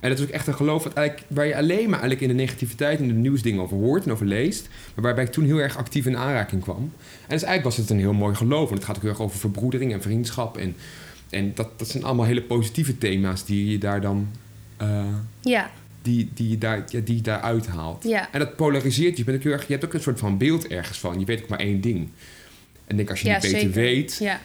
[0.05, 2.29] En dat is ook echt een geloof wat eigenlijk, waar je alleen maar eigenlijk in
[2.29, 4.69] de negativiteit en de nieuwsdingen over hoort en over leest.
[4.95, 6.77] Maar waarbij ik toen heel erg actief in aanraking kwam.
[6.77, 6.91] En
[7.29, 8.69] dus eigenlijk was het een heel mooi geloof.
[8.69, 10.57] Want het gaat ook heel erg over verbroedering en vriendschap.
[10.57, 10.77] En,
[11.31, 14.29] en dat, dat zijn allemaal hele positieve thema's die je daar dan
[14.77, 15.05] eh,
[15.41, 15.71] ja,
[16.03, 18.03] die, die, je daar, ja, die je daar uithaalt.
[18.03, 18.29] ja.
[18.33, 19.17] En dat polariseert.
[19.17, 21.19] Je, bent ook heel erg, je hebt ook een soort van beeld ergens van.
[21.19, 21.99] Je weet ook maar één ding.
[22.85, 23.75] En ik denk als je Ja, niet beter zeker.
[23.75, 24.17] weet.
[24.21, 24.41] ja.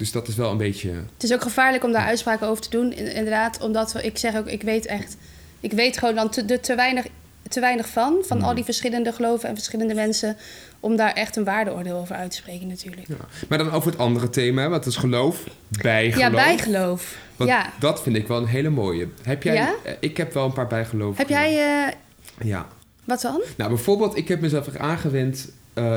[0.00, 0.88] Dus dat is wel een beetje.
[0.90, 3.60] Het is ook gevaarlijk om daar uitspraken over te doen, in- inderdaad.
[3.62, 5.16] Omdat ik zeg ook, ik weet echt...
[5.60, 7.06] Ik weet gewoon dan te, te weinig,
[7.48, 10.36] te weinig van, van al die verschillende geloven en verschillende mensen...
[10.80, 13.08] om daar echt een waardeoordeel over uit te spreken natuurlijk.
[13.08, 13.14] Ja.
[13.48, 15.44] Maar dan over het andere thema, wat is geloof?
[15.82, 16.18] Bijgeloof.
[16.20, 17.16] Ja, bijgeloof.
[17.36, 17.72] Want Ja.
[17.80, 19.08] Dat vind ik wel een hele mooie.
[19.22, 19.74] Heb jij, Ja?
[19.84, 21.16] eh, Ik heb wel een paar bijgeloof.
[21.16, 21.50] Heb jij...
[21.86, 21.92] eh,
[22.46, 22.66] Ja.
[23.04, 23.42] wat dan?
[23.56, 25.96] Nou, bijvoorbeeld, ik heb mezelf aangewend eh,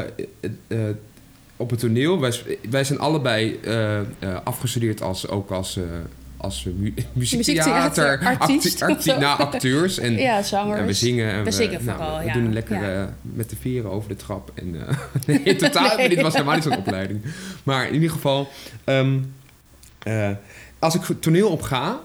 [1.58, 2.20] op het toneel.
[2.20, 2.34] Wij,
[2.70, 4.06] wij zijn allebei eh, eh,
[4.44, 5.84] afgestudeerd als, ook als, eh
[6.38, 10.00] als mu- muziektheater, artiest acti- nou, acteurs.
[10.00, 10.80] En, ja, zangers.
[10.80, 11.32] en we zingen.
[11.32, 12.34] En We zingen nou, vooral, we ja.
[12.34, 13.16] doen lekker Ja.
[13.22, 14.52] met de veren over de trap.
[14.54, 14.98] En, eh,
[15.44, 15.98] nee, totaal.
[15.98, 16.10] Nee.
[16.10, 17.22] Dit was helemaal niet zo'n opleiding.
[17.64, 18.48] Maar in ieder geval,
[18.84, 19.20] ehm,
[20.00, 20.30] eh,
[20.80, 22.00] als ik toneel op ga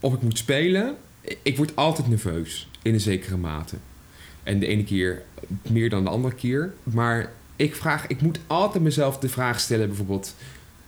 [0.00, 0.94] of ik moet spelen,
[1.42, 3.76] ik word altijd nerveus in een zekere mate.
[4.42, 5.22] En de ene keer
[5.70, 6.72] meer dan de andere keer.
[6.82, 7.30] Maar
[7.60, 10.34] ik vraag, ik moet altijd mezelf de vraag stellen, bijvoorbeeld.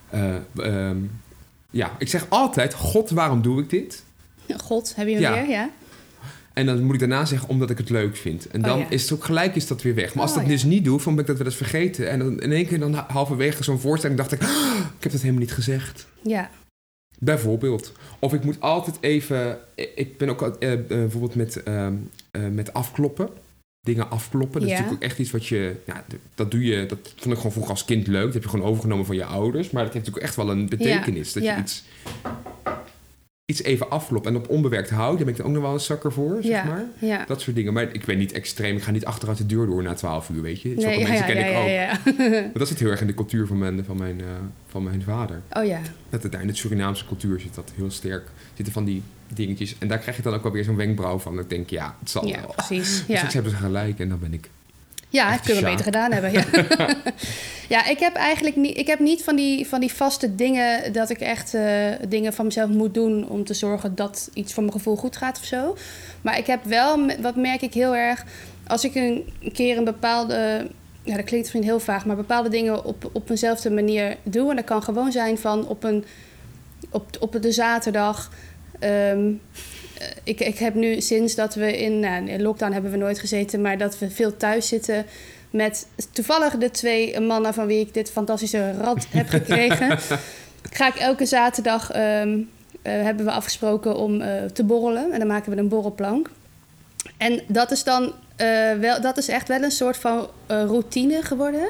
[0.09, 0.97] eh, ehm,
[1.69, 4.03] ja, ik zeg altijd: God, waarom doe ik dit?
[4.57, 5.33] God, heb je hem Ja.
[5.33, 5.49] weer?
[5.49, 5.69] Ja.
[6.53, 8.47] En dan moet ik daarna zeggen omdat ik het leuk vind.
[8.47, 8.89] En Oh, dan ja.
[8.89, 10.13] is het ook gelijk is dat weer weg.
[10.13, 10.61] Maar als Oh, ik dat ja.
[10.61, 12.09] dus niet doe, dan ben ik dat wel eens vergeten.
[12.09, 15.21] En dan in één keer dan halverwege zo'n voorstelling dacht ik, "Ah, ik heb dat
[15.21, 16.07] helemaal niet gezegd.
[16.23, 16.49] Ja.
[17.19, 17.91] Bijvoorbeeld.
[18.19, 19.57] Of ik moet altijd even.
[19.75, 21.93] Ik ben ook eh, eh, bijvoorbeeld met, ehm,
[22.31, 23.29] eh, met afkloppen.
[23.83, 24.59] Dingen afkloppen.
[24.61, 25.75] Dat is natuurlijk ook echt iets wat je.
[25.85, 26.03] Ja,
[26.35, 26.85] dat doe je.
[26.85, 28.23] Dat vond ik gewoon vroeger als kind leuk.
[28.25, 29.69] Dat heb je gewoon overgenomen van je ouders.
[29.69, 31.33] Maar dat heeft natuurlijk echt wel een betekenis.
[31.33, 31.83] dat je iets.
[33.45, 35.15] Iets even afklopt en op onbewerkt houdt.
[35.15, 36.63] Daar ben ik dan ook nog wel een zakker voor, zeg Ja.
[36.63, 36.85] maar.
[36.99, 37.25] Ja.
[37.27, 37.73] Dat soort dingen.
[37.73, 38.75] Maar ik ben niet extreem.
[38.75, 40.69] Ik ga niet achteruit de deur door na 12 uur, weet je.
[40.69, 42.17] Zulke Nee, ja, mensen ken ik ook.
[42.41, 44.25] Maar dat zit heel erg in de cultuur van mijn, van mijn, eh,
[44.67, 45.41] van mijn vader.
[45.51, 45.79] Oh ja.
[46.09, 48.27] Dat het daar in de Surinaamse cultuur zit dat heel sterk.
[48.53, 49.01] Zitten van die
[49.33, 49.75] dingetjes.
[49.79, 51.35] En daar krijg je dan ook wel weer zo'n wenkbrauw van.
[51.35, 52.53] Dat ik denk, ja, het zal Ja, wel.
[52.55, 52.89] precies.
[52.97, 53.15] Dus Ja.
[53.15, 54.49] straks hebben ze gelijk en dan ben ik...
[55.09, 56.31] Ja, Echt kunnen we beter gedaan hebben.
[56.31, 56.43] Ja.
[57.75, 61.09] ja, ik heb eigenlijk niet, ik heb niet van die, van die vaste dingen dat
[61.09, 61.63] ik echt eh,
[62.07, 65.37] dingen van mezelf moet doen om te zorgen dat iets voor mijn gevoel goed gaat
[65.37, 65.77] of zo.
[66.21, 68.23] Maar ik heb wel, wat merk ik heel erg,
[68.67, 70.67] als ik een keer een bepaalde,
[71.03, 74.49] ja, dat klinkt misschien heel vaag, maar bepaalde dingen op, op eenzelfde manier doe.
[74.49, 76.05] En dat kan gewoon zijn van op een,
[76.89, 78.31] op, op de zaterdag.
[78.83, 79.31] Ehm,
[79.97, 83.19] eh, ik, ik heb nu sinds dat we in, nou, in lockdown hebben we nooit
[83.19, 85.05] gezeten, maar dat we veel thuis zitten
[85.49, 89.99] met toevallig de twee mannen van wie ik dit fantastische rad heb gekregen.
[90.77, 92.39] ga ik elke zaterdag ehm,
[92.81, 96.29] eh, hebben we afgesproken om eh, te borrelen en dan maken we een borrelplank.
[97.17, 98.13] En dat is dan
[98.79, 101.67] wel, dat is echt wel een soort van routine geworden.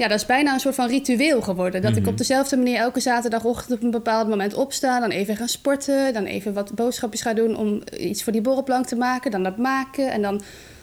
[0.00, 1.82] Ja, dat is bijna een soort van ritueel geworden.
[1.82, 2.08] Dat ik Mhm.
[2.10, 5.00] op dezelfde manier elke zaterdagochtend op een bepaald moment opsta.
[5.00, 6.12] Dan even gaan sporten.
[6.12, 9.30] Dan even wat boodschapjes ga doen om iets voor die borrelplank te maken.
[9.30, 10.10] Dan dat maken.
[10.12, 10.40] En dan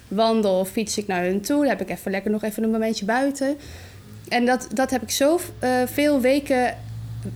[0.08, 1.58] wandel of fiets ik naar hun toe.
[1.58, 3.58] Dan heb ik even lekker nog even een momentje buiten.
[4.28, 6.78] En dat, dat heb ik zo eh, veel weken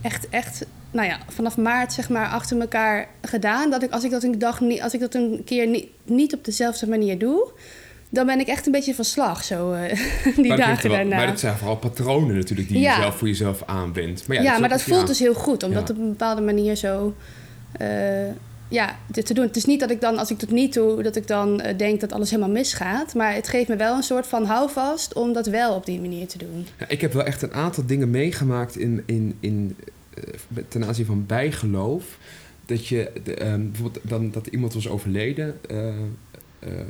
[0.01, 3.69] echt, echt, nou ja, vanaf maart zeg maar achter elkaar gedaan.
[3.69, 6.33] Dat ik als ik dat een dag niet, als ik dat een keer niet, niet
[6.33, 7.51] op dezelfde manier doe,
[8.13, 9.97] dan ben ik echt een beetje van slag zo eh,
[10.35, 11.15] die maar, dagen wel- daarna.
[11.15, 12.95] maar dat zijn vooral patronen natuurlijk die Ja.
[12.95, 14.27] je zelf voor jezelf aanwendt.
[14.27, 15.79] Maar ja, ja, maar dat voelt dus heel goed om Ja.
[15.79, 17.15] dat op een bepaalde manier zo
[17.71, 17.87] eh,
[18.67, 19.45] ja, dit te doen.
[19.45, 21.77] Het is niet dat ik dan, als ik dat niet doe, dat ik dan eh,
[21.77, 23.13] denk dat alles helemaal misgaat.
[23.15, 26.27] Maar het geeft me wel een soort van houvast om dat wel op die manier
[26.27, 26.67] te doen.
[26.87, 29.77] Ik heb wel echt een aantal dingen meegemaakt in, in, in,
[30.67, 32.03] ten aanzien van bijgeloof.
[32.65, 35.59] Dat je de, ehm, bijvoorbeeld dan, dat iemand was overleden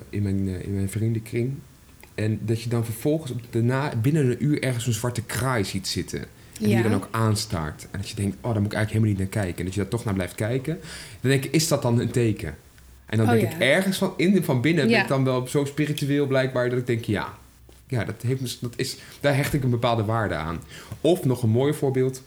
[0.10, 1.54] in, mijn, eh, in mijn vriendenkring.
[2.16, 6.20] En dat je dan vervolgens daarna, binnen een uur ergens zo'n zwarte kraai ziet zitten.
[6.20, 7.88] En die je dan ook aanstaart.
[7.92, 9.60] En dat je denkt, oh, daar moet ik eigenlijk helemaal niet naar kijken.
[9.60, 10.80] En dat je daar toch naar blijft kijken.
[11.22, 12.56] Dan denk ik, is dat dan een teken?
[13.06, 13.56] En dan Oh, denk ja.
[13.56, 16.88] ik ergens van, in, van binnen ben ik dan wel zo spiritueel blijkbaar dat ik
[16.88, 17.34] denk, ja,
[17.88, 20.60] ja dat heeft, dat is, daar hecht ik een bepaalde waarde aan.
[21.02, 22.22] Of nog een mooi voorbeeld.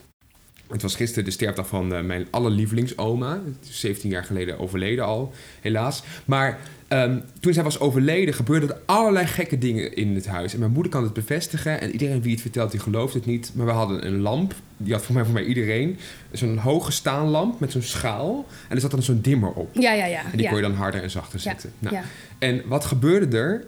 [0.69, 3.41] Het was gisteren de sterfdag van eh, mijn allerlievelingsoma.
[3.61, 6.03] 17 jaar geleden overleden al, helaas.
[6.25, 6.59] Maar
[6.95, 10.53] ehm, toen zij was overleden, gebeurden er allerlei gekke dingen in het huis.
[10.53, 11.81] En mijn moeder kan het bevestigen.
[11.81, 13.53] En iedereen wie het vertelt, die gelooft het niet.
[13.55, 14.55] Maar we hadden een lamp.
[14.77, 15.99] Die had voor mij, voor mij iedereen.
[16.33, 18.47] Zo'n hoge staanlamp met zo'n schaal.
[18.69, 19.75] En er zat dan zo'n dimmer op.
[19.75, 20.25] Ja, ja, ja.
[20.25, 20.49] En die ja.
[20.49, 21.73] kon je dan harder en zachter Ja, zetten.
[21.79, 22.03] Nou, ja.
[22.39, 23.65] en wat gebeurde er?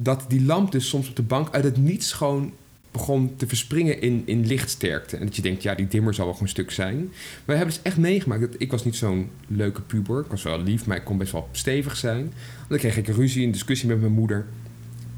[0.00, 2.52] Dat die lamp dus soms op de bank uit het niets gewoon
[2.96, 5.16] begon te verspringen in, in lichtsterkte.
[5.16, 7.12] En dat je denkt, ja, die dimmer zal wel gewoon stuk zijn.
[7.44, 8.40] We hebben dus echt meegemaakt.
[8.40, 10.20] Dat, ik was niet zo'n leuke puber.
[10.20, 12.32] Ik was wel lief, maar ik kon best wel stevig zijn.
[12.68, 14.46] Dan kreeg ik een ruzie, een discussie met mijn moeder.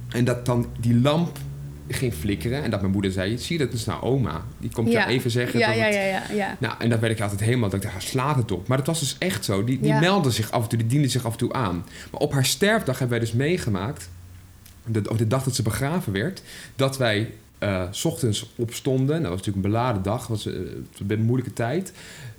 [0.09, 1.39] En dat dan die lamp
[1.89, 2.63] ging flikkeren.
[2.63, 4.45] En dat mijn moeder zei, zie je, dat is nou oma.
[4.59, 5.09] Die komt Ja.
[5.09, 6.57] even zeggen Ja, dat ja, ja, ja, ja.
[6.61, 8.69] nou, en dan werd ik altijd helemaal, dat ik dacht, slaat het op.
[8.69, 9.65] Maar dat was dus echt zo.
[9.65, 10.31] Die, die Ja.
[10.31, 11.85] zich af en toe, die diende zich af en toe aan.
[12.11, 14.09] Maar op haar sterfdag hebben wij dus meegemaakt,
[14.87, 16.43] de, op de dag dat ze begraven werd,
[16.77, 19.07] dat wij eh, s ochtends opstonden.
[19.07, 20.55] Nou, dat was natuurlijk een beladen dag, was eh,
[21.09, 21.93] een moeilijke tijd.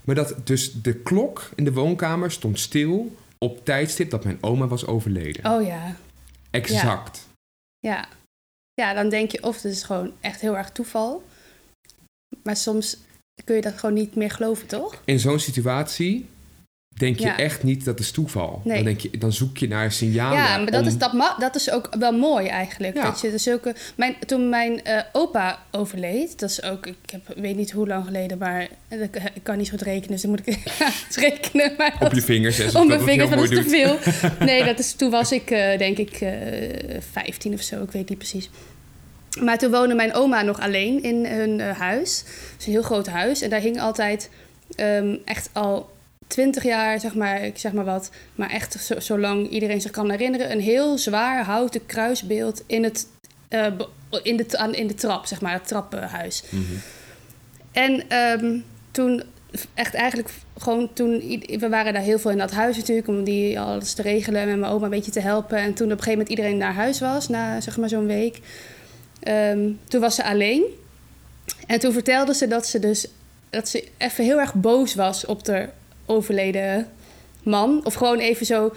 [0.04, 4.68] Maar dat dus de klok in de woonkamer stond stil op tijdstip dat mijn oma
[4.68, 5.52] was overleden.
[5.52, 5.96] Oh ja,
[6.50, 7.28] Exact.
[7.80, 8.08] ja.
[8.74, 11.24] Ja, dan denk je of het is gewoon echt heel erg toeval.
[12.44, 12.98] Maar soms
[13.44, 15.02] kun je dat gewoon niet meer geloven, toch?
[15.06, 16.26] In zo'n situatie
[17.00, 17.38] denk je Ja.
[17.38, 18.62] echt niet dat is toeval.
[18.64, 18.76] Nee.
[18.76, 20.38] Dan, denk je, dan zoek je naar signalen.
[20.38, 22.96] Ja, maar dat, om- is, dat, ma- dat is ook wel mooi eigenlijk.
[22.96, 23.04] Ja.
[23.04, 23.76] Dat je zulke...
[23.96, 28.06] mijn, toen mijn eh, opa overleed, dat is ook, ik heb, weet niet hoe lang
[28.06, 30.56] geleden, maar ik, ik kan niet zo goed rekenen, dus dan moet ik
[31.08, 31.74] het rekenen.
[31.78, 32.58] Maar Op dat- je vingers.
[32.58, 33.98] hè, zodat mijn vingers, dat is te veel.
[34.48, 36.32] Nee, dat is, toen was ik eh, denk ik eh
[37.12, 38.50] 15 of zo, ik weet niet precies.
[39.42, 42.24] Maar toen woonde mijn oma nog alleen in hun eh, huis.
[42.52, 43.42] Het is een heel groot huis.
[43.42, 44.30] En daar hing altijd
[44.76, 45.90] ehm, echt al
[46.30, 48.10] twintig jaar, zeg maar, ik zeg maar wat.
[48.36, 50.52] Maar echt zo, zolang iedereen zich kan herinneren.
[50.52, 53.08] Een heel zwaar houten kruisbeeld in, het,
[53.48, 53.66] eh,
[54.24, 56.44] in, de, aan, in de trap, zeg maar, het trappenhuis.
[56.50, 56.64] Mhm.
[57.72, 58.60] En ehm,
[58.92, 59.24] toen,
[59.74, 61.20] echt eigenlijk gewoon toen,
[61.60, 64.48] we waren daar heel veel in dat huis natuurlijk, om die alles te regelen en
[64.48, 65.58] met mijn oma een beetje te helpen.
[65.58, 68.40] En toen op een gegeven moment iedereen naar huis was, na zeg maar zo'n week,
[69.20, 70.64] ehm, toen was ze alleen.
[71.68, 73.08] En toen vertelde ze dat ze dus,
[73.50, 75.70] dat ze even heel erg boos was op de
[76.10, 76.88] overleden
[77.44, 77.82] man.
[77.84, 78.74] Of gewoon even zo,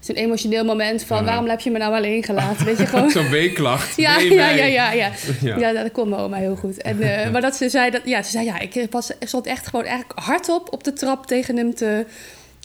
[0.00, 2.66] zo'n emotioneel moment van, waarom heb je me nou alleen gelaten?
[2.66, 3.10] Weet je, gewoon...
[3.10, 3.96] Zo'n weeklacht.
[3.96, 5.10] Ja, Nee, ja, ja, ja, ja.
[5.40, 5.56] Ja.
[5.58, 6.82] Ja, dat kon mijn oma heel goed.
[6.82, 9.46] En, eh, maar dat ze zei dat, ja, ze zei ja, ik was, ik stond
[9.46, 12.06] echt gewoon eigenlijk hardop op de trap tegen hem te,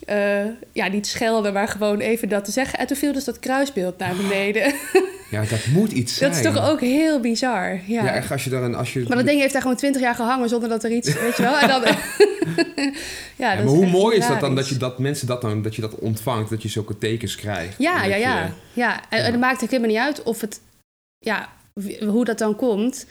[0.10, 2.80] eh, ja, niet schelden, maar gewoon even dat te zeggen.
[2.80, 4.74] En toen viel dus dat kruisbeeld naar beneden.
[5.32, 6.32] Ja, dat moet iets zijn.
[6.32, 7.80] dat is toch ook heel bizar.
[7.86, 8.04] Ja.
[8.04, 8.76] Ja, echt als je dan...
[8.76, 11.14] Als je, maar dat ding heeft daar gewoon twintig jaar gehangen zonder dat er iets,
[11.22, 11.58] weet je wel.
[11.60, 11.94] En dan, ja,
[13.36, 15.82] Ja, maar hoe mooi is dat dan dat, je dat mensen dat dan dat je
[15.82, 17.76] dat ontvangt, dat je zulke tekens krijgt.
[17.78, 18.44] Ja, ja, ja.
[18.46, 19.10] je- ja.
[19.10, 20.62] En, het maakt ook helemaal niet uit of het
[21.20, 21.50] ja,
[22.08, 23.06] hoe dat dan komt.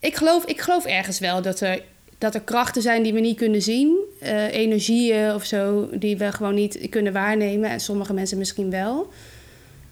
[0.00, 1.82] Ik geloof, ik geloof ergens wel dat er,
[2.18, 3.96] dat er krachten zijn die we niet kunnen zien.
[4.20, 7.70] Eh, energieën of zo, die we gewoon niet kunnen waarnemen.
[7.70, 9.12] En sommige mensen misschien wel.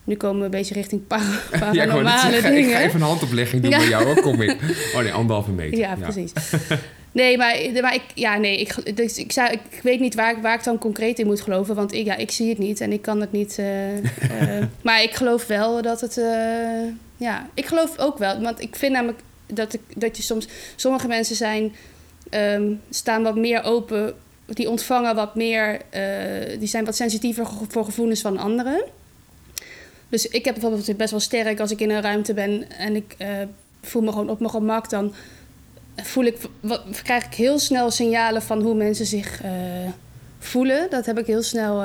[0.04, 2.80] Nu komen we een beetje richting para- Ja, ik paranormale zeggen, ik ga dingen.
[2.82, 3.78] even een handoplegging doen Ja.
[3.78, 4.20] bij jou, hoor.
[4.20, 4.56] kom ik.
[4.94, 5.78] Oh nee, anderhalve meter.
[5.78, 6.32] Ja, precies.
[7.12, 10.42] Nee, maar, maar ik, ja, nee, ik, dus ik, zei, ik weet niet waar, ik-
[10.42, 11.74] waar ik dan concreet in moet geloven.
[11.74, 13.58] Want ik, ja, ik zie het niet en ik kan het niet.
[13.58, 16.20] eh, eh, maar ik geloof wel dat het.
[17.16, 18.40] ja, ik geloof ook wel.
[18.40, 20.48] Want ik vind namelijk dat, ik, dat je soms.
[20.76, 21.72] Sommige mensen zijn,
[22.30, 24.14] ehm, staan wat meer open.
[24.46, 25.80] Die ontvangen wat meer.
[25.90, 28.84] eh, die zijn wat sensitiever voor gevoelens van anderen.
[30.08, 33.14] Dus ik heb bijvoorbeeld best wel sterk als ik in een ruimte ben en ik
[33.18, 33.28] eh,
[33.82, 34.90] voel me gewoon op mijn gemak.
[34.90, 35.14] Dan
[35.96, 36.36] voel ik,
[37.02, 39.50] krijg ik heel snel signalen van hoe mensen zich eh,
[40.38, 40.90] voelen.
[40.90, 41.84] Dat heb ik heel snel.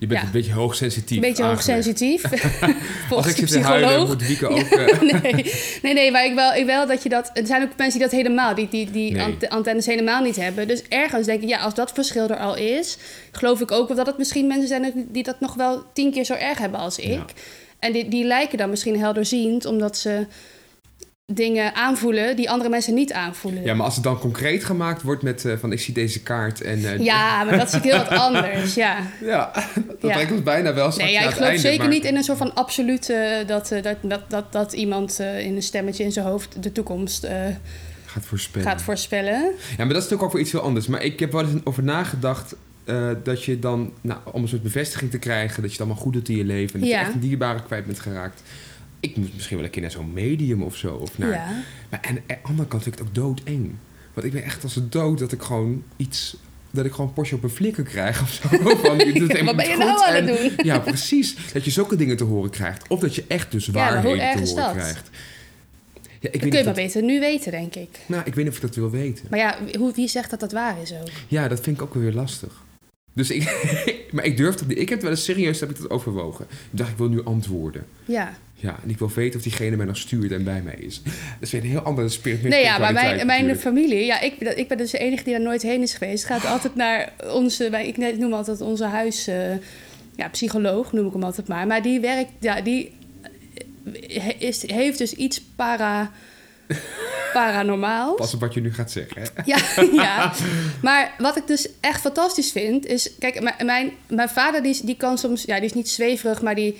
[0.00, 0.26] Je bent Ja.
[0.26, 1.66] een beetje hoogsensitief een beetje aangelegd.
[1.66, 2.22] hoogsensitief.
[3.10, 4.58] Als ik zit te huilen, moet Wieke ook...
[4.58, 7.30] eh, nee, nee, nee, maar ik wel, ik wel dat je dat.
[7.34, 9.48] Er zijn ook mensen die dat helemaal, die, die, die Nee.
[9.48, 10.68] antennes helemaal niet hebben.
[10.68, 12.96] Dus ergens denk ik, ja, als dat verschil er al is,
[13.32, 16.34] geloof ik ook dat het misschien mensen zijn die dat nog wel tien keer zo
[16.34, 17.06] erg hebben als ik.
[17.12, 17.24] Ja.
[17.78, 20.26] En die, die lijken dan misschien helderziend, omdat ze
[21.32, 23.62] dingen aanvoelen die andere mensen niet aanvoelen.
[23.62, 26.60] ja, maar als het dan concreet gemaakt wordt met eh, van ik zie deze kaart
[26.60, 26.84] en...
[26.84, 28.96] eh, Ja, maar dat is heel wat anders, ja.
[29.24, 30.12] Ja, dat Ja.
[30.12, 32.22] brengt ons bijna wel straks Nee, ja, ik geloof einde, zeker maar- niet in een
[32.22, 33.44] soort van absolute...
[33.46, 37.26] dat, eh, dat, dat, dat, dat iemand in een stemmetje in zijn hoofd de toekomst
[38.06, 38.68] Gaat voorspellen.
[38.68, 39.40] gaat voorspellen.
[39.42, 40.86] Ja, maar dat is natuurlijk ook voor iets heel anders.
[40.86, 42.54] Maar ik heb wel eens over nagedacht
[43.22, 46.12] dat je dan, nou, om een soort bevestiging te krijgen, dat je het allemaal goed
[46.12, 46.98] doet in je leven en dat Ja.
[46.98, 48.42] je echt een dierbare kwijt bent geraakt.
[49.00, 50.94] Ik moet misschien wel een keer naar zo'n medium of zo.
[50.94, 51.62] Of naar, Ja.
[51.90, 53.74] maar aan de andere kant vind ik het ook doodeng.
[54.14, 56.36] Want ik ben echt als een dood dat ik gewoon iets...
[56.72, 58.48] Dat ik gewoon Porsche op een flikker krijg of zo.
[58.84, 60.66] Van, je doet het helemaal Wat ben je nou aan het En- doen?
[60.66, 61.36] Ja, precies.
[61.52, 62.88] Dat je zulke dingen te horen krijgt.
[62.88, 64.72] Of dat je echt dus waarheden erg te horen dat?
[64.72, 65.10] krijgt.
[66.02, 67.98] Ja, ik Dat weet kun je maar dat, beter nu weten, denk ik.
[68.06, 69.26] nou, ik weet niet of ik dat wil weten.
[69.30, 71.08] Maar ja, hoe, wie zegt dat dat waar is ook?
[71.28, 72.62] Ja, dat vind ik ook weer lastig.
[73.12, 73.42] Dus ik,
[74.12, 74.78] maar ik durf dat niet.
[74.78, 76.44] Ik heb het wel eens serieus heb ik dat overwogen.
[76.50, 77.86] Ik dacht, ik wil nu antwoorden.
[78.04, 78.38] Ja.
[78.54, 81.02] Ja, en ik wil weten of diegene mij nog stuurt en bij mij is.
[81.02, 82.42] Dat is weer een heel andere spirit.
[82.42, 84.04] Nee, ja, maar mijn, mijn familie...
[84.04, 86.24] Ja, ik, ik ben dus de enige die daar nooit heen is geweest.
[86.24, 87.70] Gaat altijd naar onze...
[87.70, 89.26] wij- Ik noem altijd onze huis...
[89.26, 89.52] eh,
[90.16, 91.66] ja, psycholoog noem ik hem altijd maar.
[91.66, 92.30] Maar die werkt...
[92.40, 92.92] Ja, die
[94.08, 96.12] eh, is, heeft dus iets para...
[97.32, 98.16] paranormaals.
[98.16, 99.22] Pas op wat je nu gaat zeggen.
[99.22, 99.42] Hè?
[99.44, 99.58] Ja,
[100.02, 100.32] ja,
[100.82, 103.10] maar wat ik dus echt fantastisch vind is...
[103.18, 105.42] Kijk, mijn, mijn, vader die, die kan soms...
[105.42, 106.78] Ja, die is niet zweverig, maar die,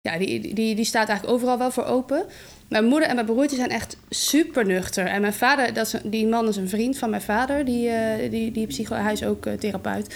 [0.00, 2.24] ja, die, die, die staat eigenlijk overal wel voor open.
[2.68, 5.06] Mijn moeder en mijn broertje zijn echt super nuchter.
[5.06, 7.64] En mijn vader, dat is, die man is een vriend van mijn vader.
[7.64, 10.14] Die, eh, die, die psycho, hij is ook eh, therapeut.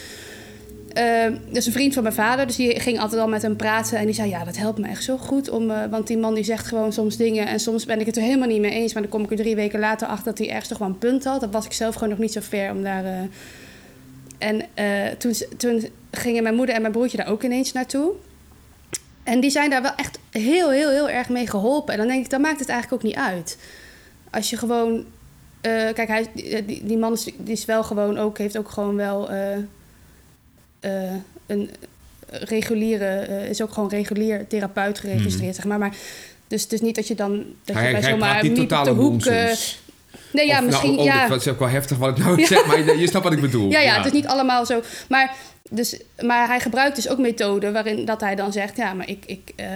[0.95, 3.57] Eh, dat is een vriend van mijn vader, dus die ging altijd al met hem
[3.57, 3.99] praten.
[3.99, 5.51] En die zei, ja, dat helpt me echt zo goed.
[5.51, 7.47] Om, eh, want die man die zegt gewoon soms dingen...
[7.47, 8.93] en soms ben ik het er helemaal niet mee eens...
[8.93, 10.99] maar dan kom ik er drie weken later achter dat hij ergens toch wel een
[10.99, 11.41] punt had.
[11.41, 13.05] Dat was ik zelf gewoon nog niet zo ver om daar...
[13.05, 13.19] eh,
[14.39, 18.13] En eh, toen, toen gingen mijn moeder en mijn broertje daar ook ineens naartoe.
[19.23, 21.93] En die zijn daar wel echt heel, heel, heel erg mee geholpen.
[21.93, 23.59] En dan denk ik, dan maakt het eigenlijk ook niet uit.
[24.31, 25.05] Als je gewoon...
[25.61, 28.39] kijk, hij, die, die- man is, die is wel gewoon ook...
[28.39, 29.29] heeft ook gewoon wel...
[31.47, 31.71] een
[32.31, 35.79] reguliere, eh, is ook gewoon regulier therapeut geregistreerd, zeg maar.
[35.79, 35.95] maar
[36.49, 38.91] dus het is niet dat je dan dat Hij, je bij zomaar niet totale de
[39.01, 39.25] hoek.
[39.25, 39.53] eh,
[40.33, 40.91] nee, ja, Of, misschien.
[40.95, 43.25] Nou, oh, ja, Dat is ook wel heftig wat ik nou zeg, maar je snapt
[43.25, 43.71] wat ik bedoel.
[43.71, 44.81] ja, ja, het is niet allemaal zo.
[45.09, 45.35] Maar,
[45.71, 49.25] dus, maar hij gebruikt dus ook methoden waarin dat hij dan zegt: Ja, maar ik,
[49.27, 49.67] ik, eh,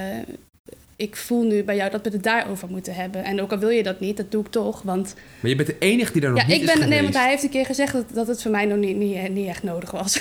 [0.96, 3.24] ik voel nu bij jou dat we het daarover moeten hebben.
[3.24, 4.82] En ook al wil je dat niet, dat doe ik toch.
[4.82, 6.74] Want Maar je bent de enige die daar nog ja, niet ik is ben.
[6.74, 6.92] geweest.
[6.92, 9.28] Nee, want hij heeft een keer gezegd dat, dat het voor mij nog niet, niet,
[9.30, 10.20] niet echt nodig was.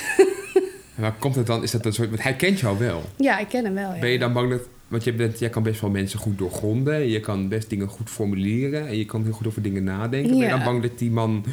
[0.98, 2.08] Maar komt het dan, is dat een soort...
[2.08, 3.02] Want hij kent jou wel.
[3.16, 3.94] ja, ik ken hem wel.
[3.94, 4.00] Ja.
[4.00, 4.60] Ben je dan bang dat...
[4.88, 6.94] Want je bent, jij kan best wel mensen goed doorgronden.
[6.94, 8.86] en Je kan best dingen goed formuleren.
[8.86, 10.30] En je kan heel goed over dingen nadenken.
[10.30, 11.44] Ben je dan bang dat die man...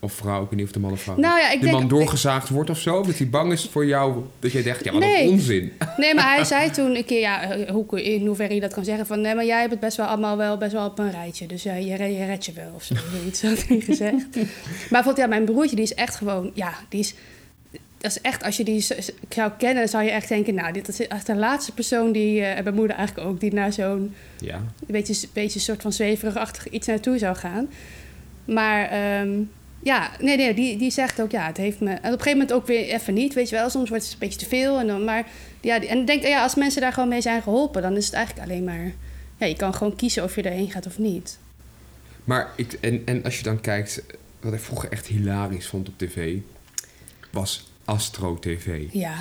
[0.00, 1.16] Of vrouw, ik weet niet of de man of vrouw...
[1.18, 1.78] Nou ja, ik de denk.
[1.78, 2.98] man doorgezaagd wordt of zo?
[2.98, 4.22] Of dat hij bang is voor jou...
[4.38, 5.24] Dat jij denkt, ja, wat Nee.
[5.24, 5.72] een onzin.
[5.96, 8.84] Nee, maar hij zei toen een keer, ja, eh, hoe, in hoeverre je dat kan
[8.84, 11.10] zeggen, van nee, maar jij hebt het best wel allemaal wel best wel op een
[11.10, 11.46] rijtje.
[11.46, 14.26] Dus ja, je, je redt je wel of zo, zoiets had hij gezegd.
[14.36, 14.44] Maar
[14.90, 17.14] bijvoorbeeld, ja, mijn broertje, die is echt gewoon, ja, die is,
[18.06, 18.86] dat is echt, als je die
[19.28, 22.40] zou kennen, dan zou je echt denken, nou, dit is echt de laatste persoon die,
[22.40, 24.62] eh, en mijn moeder eigenlijk ook, die naar zo'n Ja.
[24.86, 27.68] beetje, beetje soort van zweverigachtig iets naartoe zou gaan.
[28.44, 29.42] Maar ehm,
[29.82, 31.90] ja, nee, nee, die, die zegt ook, ja, het heeft me...
[31.90, 33.70] En op een gegeven moment ook weer even niet, weet je wel.
[33.70, 34.78] Soms wordt het een beetje te veel.
[34.78, 35.26] En dan, maar
[35.60, 37.82] ja, en denk, ja, als mensen daar gewoon mee zijn geholpen...
[37.82, 38.92] dan is het eigenlijk alleen maar...
[39.38, 41.38] Ja, je kan gewoon kiezen of je erheen gaat of niet.
[42.24, 44.02] Maar ik, en, en als je dan kijkt,
[44.40, 46.36] wat ik vroeger echt hilarisch vond op tv,
[47.30, 48.82] was Astro TV.
[48.92, 49.14] Ja,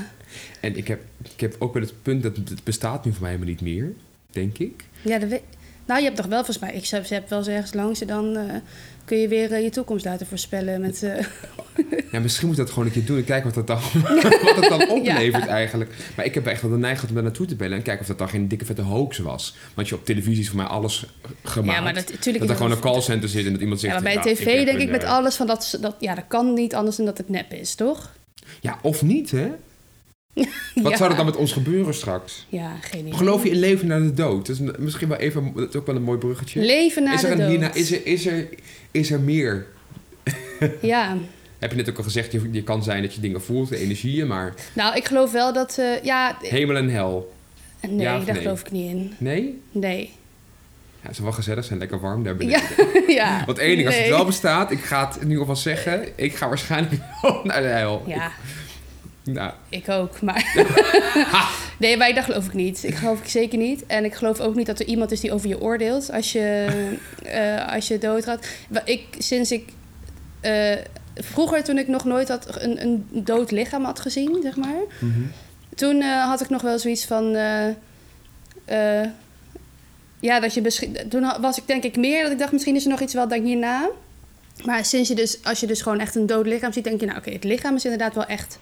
[0.60, 1.00] En ik heb,
[1.34, 3.92] ik heb ook wel het punt dat het bestaat nu voor mij helemaal niet meer.
[4.32, 4.84] denk ik.
[5.02, 5.42] Ja, dat weet...
[5.86, 6.74] Nou, je hebt toch wel volgens mij...
[6.74, 8.36] Ik heb, heb wel eens ergens langs en dan...
[8.38, 8.56] eh,
[9.06, 11.04] kun je weer eh, je toekomst laten voorspellen met...
[11.04, 11.26] eh,
[12.12, 14.02] Ja, misschien moet dat gewoon een keer doen en kijken wat dat dan,
[14.44, 15.92] wat het dan oplevert eigenlijk.
[16.16, 18.08] Maar ik heb echt wel de neiging om daar naartoe te bellen en kijken of
[18.08, 19.56] dat dan geen dikke vette hoax was.
[19.74, 21.06] Want je op televisie is voor mij alles
[21.44, 21.78] gemaakt.
[21.78, 24.04] ja, maar dat, natuurlijk dat er gewoon een callcenter zit en dat iemand Ja, zegt...
[24.04, 25.96] maar bij nou, tv denk een, ik met alles van dat, dat...
[26.00, 28.14] Ja, dat kan niet anders dan dat het nep is, toch?
[28.62, 29.48] Ja, of niet, hè?
[30.84, 30.98] Wat ja.
[30.98, 32.46] zou er dan met ons gebeuren straks?
[32.50, 33.14] Ja, geen idee.
[33.14, 34.48] Geloof je in leven na de dood?
[34.48, 36.62] Dat is misschien wel even, dat is ook wel een mooi bruggetje.
[36.62, 37.76] Leven na is er de een dood.
[37.76, 38.48] is er, is er,
[38.92, 39.66] is er meer?
[40.82, 41.18] Ja.
[41.60, 43.78] Heb je net ook al gezegd, je, je kan zijn dat je dingen voelt, de
[43.78, 45.78] energieën, maar Nou, ik geloof wel dat...
[45.78, 47.34] eh, ja, hemel en hel.
[47.82, 48.42] nee, Ja daar nee?
[48.44, 49.14] geloof ik niet in.
[49.18, 49.62] Nee?
[49.72, 50.12] Nee.
[51.06, 52.62] Ja, zou wel gezellig zijn, lekker warm daar beneden.
[53.08, 53.46] Ja, ja.
[53.46, 54.14] Want één ding, als het Nee.
[54.14, 58.04] wel bestaat, ik ga het nu alvast zeggen, ik ga waarschijnlijk wel naar de hel.
[58.08, 58.32] Ja,
[59.24, 60.54] Nou, ik ook, maar...
[61.80, 62.84] nee, maar daar geloof ik niet.
[62.84, 63.86] Ik geloof ik zeker niet.
[63.86, 66.68] En ik geloof ook niet dat er iemand is die over je oordeelt als je,
[67.24, 68.48] eh, als je doodgaat.
[68.86, 69.70] Ik, sinds ik...
[70.42, 70.76] eh,
[71.16, 74.82] vroeger, toen ik nog nooit had een, een dood lichaam had gezien, zeg maar...
[75.00, 75.22] mhm.
[75.76, 77.36] Toen eh, had ik nog wel zoiets van.
[80.20, 80.98] Ja, dat je misschien.
[81.10, 83.28] Toen was ik denk ik meer dat ik dacht, misschien is er nog iets wel
[83.28, 83.90] dan hierna.
[84.64, 87.06] Maar sinds je dus, als je dus gewoon echt een dood lichaam ziet, denk je,
[87.06, 88.60] nou oké, het lichaam is inderdaad wel echt.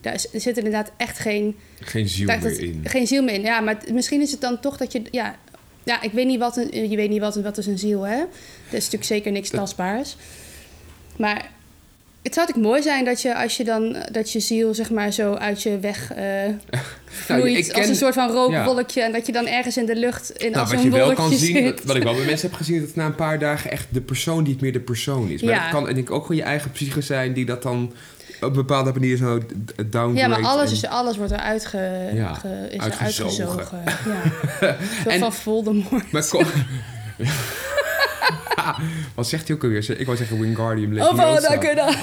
[0.00, 2.80] Daar zit inderdaad echt geen, geen ziel meer in.
[2.84, 3.42] geen ziel meer in.
[3.42, 5.02] Ja, maar misschien is het dan toch dat je.
[5.10, 5.36] Ja,
[5.84, 8.18] ja ik weet niet wat een, je weet niet wat, wat is een ziel, hè?
[8.18, 8.28] Dat
[8.70, 10.16] is natuurlijk zeker niks tastbaars.
[11.16, 11.50] Maar
[12.26, 15.12] het zou natuurlijk mooi zijn dat je als je dan dat je ziel zeg maar
[15.12, 16.24] zo uit je weg eh
[17.26, 19.96] vloeit Nou, ken- als een soort van rookwolkje en dat je dan ergens in de
[19.96, 21.64] lucht in Nou, wat een je wel kan wolkje zien, zit.
[21.74, 24.00] wat, wat ik wel bij mensen heb gezien, dat na een paar dagen echt de
[24.00, 25.42] persoon niet meer de persoon is.
[25.42, 25.62] Maar Ja.
[25.62, 27.92] dat kan denk ik ook gewoon je eigen psyche zijn die dat dan
[28.40, 29.44] op een bepaalde manier zo d-
[29.92, 30.18] downgrade.
[30.18, 33.48] ja, maar alles, is, alles wordt eruit ge, Ja, ge- is uitgezogen.
[33.48, 33.82] uitgezogen.
[34.60, 34.76] Ja.
[35.12, 36.12] En- van Voldemort.
[36.12, 36.44] Maar kom...
[39.14, 40.00] Wat zegt hij ook alweer?
[40.00, 41.40] Ik wou zeggen Wingardium Oh, Leviosa.
[41.40, 41.94] van, dank u dan.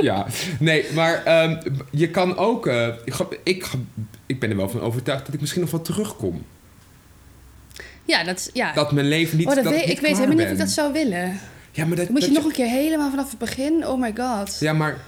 [0.00, 0.26] Ja,
[0.58, 1.56] nee, maar ehm,
[1.90, 2.66] je kan ook...
[2.66, 2.88] eh,
[3.42, 3.64] ik,
[4.26, 6.44] ik, ben er wel van overtuigd dat ik misschien nog wel terugkom.
[8.04, 8.72] Ja, dat is, ja.
[8.72, 9.46] Dat mijn leven niet...
[9.46, 11.38] oh, dat dat weet, niet ik weet klaar helemaal niet of ik dat zou willen.
[11.70, 13.86] Ja, maar dat, Dan moet je dat nog een keer helemaal vanaf het begin.
[13.86, 14.56] Oh my god.
[14.60, 14.98] Ja, maar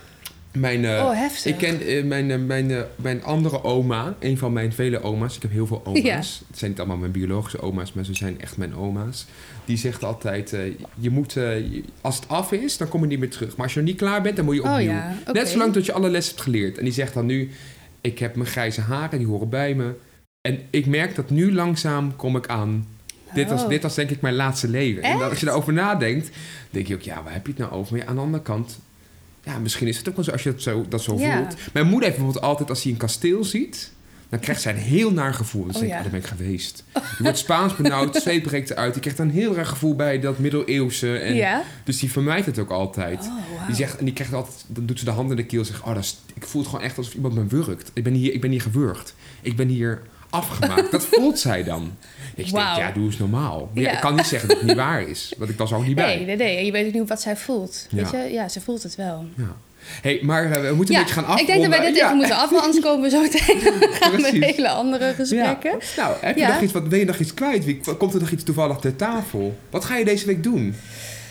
[0.53, 0.85] mijn...
[0.85, 1.53] eh, oh, heftig.
[1.53, 5.37] Ik ken eh, mijn, eh, mijn, mijn andere oma, een van mijn vele oma's.
[5.37, 6.03] Ik heb heel veel oma's.
[6.03, 6.17] Ja.
[6.49, 9.27] Het zijn niet allemaal mijn biologische oma's, maar ze zijn echt mijn oma's.
[9.65, 10.57] Die zegt altijd,
[10.99, 11.37] je moet,
[12.01, 13.57] als het af is, dan kom je niet meer terug.
[13.57, 14.89] Maar als je nog niet klaar bent, dan moet je Oh opnieuw.
[14.91, 15.15] ja.
[15.33, 16.79] Net zolang tot je alle lessen hebt geleerd.
[16.79, 17.51] En die zegt dan nu,
[18.01, 19.95] ik heb mijn grijze haren, die horen bij me.
[20.49, 22.87] En ik merk dat nu langzaam kom ik aan.
[23.35, 23.69] Dit, was, Oh.
[23.69, 25.03] dit was denk ik mijn laatste leven.
[25.03, 26.31] En als je daarover nadenkt,
[26.71, 27.93] denk je ook, ja, waar heb je het nou over?
[27.93, 28.79] Maar ja, aan de andere kant,
[29.49, 31.37] ja, misschien is het ook wel zo als je dat zo, dat zo Ja.
[31.37, 31.57] voelt.
[31.73, 33.93] Mijn moeder heeft bijvoorbeeld altijd, als hij een kasteel ziet,
[34.29, 35.67] dan krijgt zij een heel naar gevoel.
[35.67, 35.97] Dan Oh, denk ik, ja.
[35.97, 36.85] oh, daar ben ik geweest.
[36.95, 38.93] Je wordt Spaans benauwd, zweet breekt eruit.
[38.93, 41.19] Die krijgt dan een heel raar gevoel bij dat middeleeuwse.
[41.19, 41.63] En, ja?
[41.85, 43.19] Dus die vermijdt het ook altijd.
[43.21, 43.67] Oh.
[43.67, 45.67] Die zegt, en die krijgt altijd, dan doet ze de hand in de keel en
[45.67, 47.91] zegt, oh, dat is, ik voel het gewoon echt alsof iemand me wurgt.
[47.95, 49.15] Ik ben hier, ik ben hier gewurgd.
[49.43, 50.91] Ik ben hier afgemaakt.
[50.91, 51.97] dat voelt zij dan.
[52.35, 52.79] Ik denk, Wauw.
[52.79, 53.71] ja, doe eens normaal.
[53.75, 53.95] Maar ja, Ja.
[53.95, 55.33] ik kan niet zeggen dat het niet waar is.
[55.39, 56.17] Want ik was ook niet bij.
[56.17, 56.57] Nee, nee, nee.
[56.57, 57.87] En je weet ook niet wat zij voelt.
[57.91, 58.23] Weet Ja.
[58.23, 58.33] je?
[58.33, 59.25] Ja, ze voelt het wel.
[59.37, 59.57] Ja.
[60.03, 61.55] hey, maar eh, we moeten een beetje gaan afronden.
[61.55, 63.23] ik denk dat wij dit even moeten afronden, anders komen we zo
[64.01, 65.79] gaan met hele andere gesprekken.
[65.97, 67.97] Nou, heb je nog iets, wat, wil je nog iets kwijt?
[67.99, 69.59] Komt er nog iets toevallig ter tafel?
[69.71, 70.75] Wat ga je deze week doen?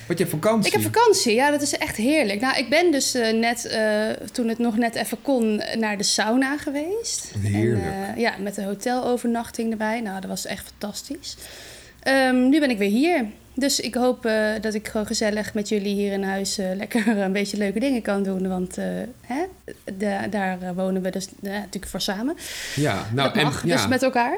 [0.08, 0.68] Want je hebt vakantie.
[0.74, 2.42] Ik heb vakantie, ja, dat is echt heerlijk.
[2.42, 6.04] Nou, ik ben dus eh, net, eh, toen het nog net even kon, naar de
[6.04, 7.32] sauna geweest.
[7.40, 7.86] Heerlijk.
[7.86, 10.02] En, eh, ja, met de hotelovernachting erbij.
[10.02, 11.38] Nou, dat was echt fantastisch.
[12.00, 13.26] Ehm, nu ben ik weer hier.
[13.54, 14.30] Dus ik hoop
[14.62, 18.24] dat ik gewoon gezellig met jullie hier in huis lekker een beetje leuke dingen kan
[18.24, 18.48] doen.
[18.48, 18.76] Want
[19.22, 19.44] hè,
[19.94, 22.36] da- daar wonen we dus natuurlijk voor samen.
[22.76, 23.76] Ja, nou, en, ja.
[23.76, 24.38] dus met elkaar.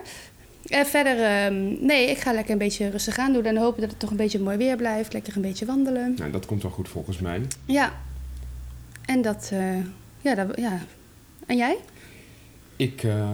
[0.68, 3.46] En verder, ehm, nee, ik ga lekker een beetje rustig aan doen.
[3.46, 5.14] En hopen dat het toch een beetje mooi weer blijft.
[5.14, 6.14] Lekker een beetje wandelen.
[6.18, 7.42] nou, dat komt wel goed volgens mij.
[7.66, 7.94] Ja.
[9.06, 9.76] En dat, eh,
[10.22, 10.80] ja, dat, ja.
[11.46, 11.78] En jij?
[12.76, 13.30] Ik, eh,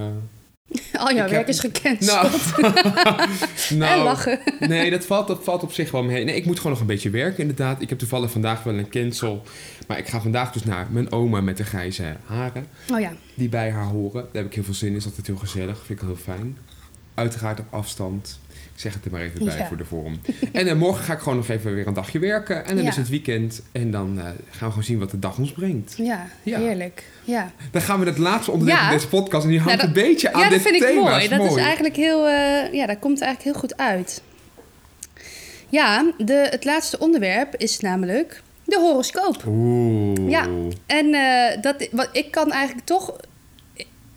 [0.99, 1.99] Al jouw Ik werk heb- is gekend.
[2.01, 2.27] nou,
[3.69, 4.39] en nou, lachen.
[4.59, 6.23] nee, dat valt, dat valt op zich wel mee.
[6.23, 7.81] Nee, ik moet gewoon nog een beetje werken inderdaad.
[7.81, 9.43] Ik heb toevallig vandaag wel een cancel.
[9.87, 12.67] Maar ik ga vandaag dus naar mijn oma met de grijze haren.
[12.93, 13.11] Oh ja.
[13.33, 14.21] Die bij haar horen.
[14.23, 14.95] Daar heb ik heel veel zin in.
[14.95, 15.85] Is altijd heel gezellig.
[15.85, 16.57] Vind ik heel fijn.
[17.15, 18.39] Uiteraard op afstand.
[18.73, 19.67] Ik zeg het er maar even bij Ja.
[19.67, 20.19] voor de vorm.
[20.51, 22.65] En eh, morgen ga ik gewoon nog even weer een dagje werken.
[22.65, 22.89] En dan Ja.
[22.89, 23.61] is het weekend.
[23.71, 25.93] En dan eh, gaan we gewoon zien wat de dag ons brengt.
[25.97, 26.59] Ja, Ja.
[26.59, 27.03] heerlijk.
[27.23, 28.81] Ja, Dan gaan we het laatste onderdeel Ja.
[28.83, 29.43] van deze podcast.
[29.43, 31.01] En die hangt Nou, dat- een beetje aan ja dat dit vind ik thema.
[31.09, 31.27] mooi.
[31.27, 34.21] Dat is eigenlijk heel, eh, ja, dat komt eigenlijk heel goed uit.
[35.69, 39.43] Ja, de, het laatste onderwerp is namelijk de horoscoop.
[39.47, 40.29] Oeh.
[40.29, 40.47] Ja.
[40.85, 41.11] En
[41.61, 43.15] dat, wat, ik kan eigenlijk toch...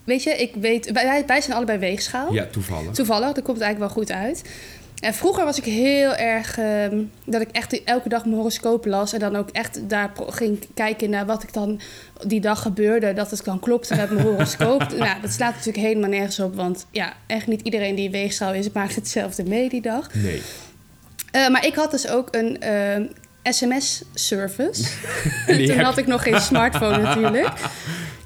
[0.09, 2.33] weet je, ik weet, wij, wij zijn allebei weegschaal.
[2.33, 2.91] Ja, toevallig.
[2.93, 4.43] Toevallig, dat komt eigenlijk wel goed uit.
[5.01, 9.13] En vroeger was ik heel erg ehm, dat ik echt elke dag mijn horoscoop las
[9.13, 11.81] en dan ook echt daar ging kijken naar wat ik dan
[12.27, 14.89] die dag gebeurde, dat het dan klopte met mijn horoscoop.
[14.99, 18.73] nou, dat slaat natuurlijk helemaal nergens op, want ja, echt niet iedereen die weegschaal is,
[18.73, 20.15] maakt hetzelfde mee die dag.
[20.15, 20.43] Nee.
[21.31, 23.07] Eh, maar ik had dus ook een ehm,
[23.43, 24.83] sms-service.
[25.47, 27.49] Toen heb- had ik nog geen smartphone natuurlijk.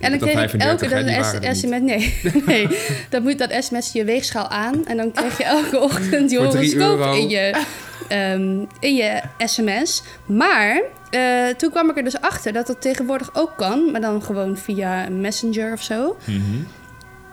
[0.02, 1.80] En dan kreeg ik 35, elke een sms.
[1.80, 2.14] Nee,
[2.46, 2.68] nee.
[3.08, 4.86] Dat moet dat sms je weegschaal aan.
[4.86, 7.62] En dan kreeg je elke ochtend je horoscoop in je,
[8.08, 10.02] ehm, in je sms.
[10.26, 13.90] Maar eh, toen kwam ik er dus achter dat dat tegenwoordig ook kan.
[13.90, 16.16] Maar dan gewoon via Messenger of zo.
[16.24, 16.40] Mhm.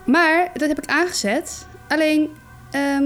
[0.06, 1.66] Maar dat heb ik aangezet.
[1.88, 2.30] Alleen,
[2.72, 3.04] ehm,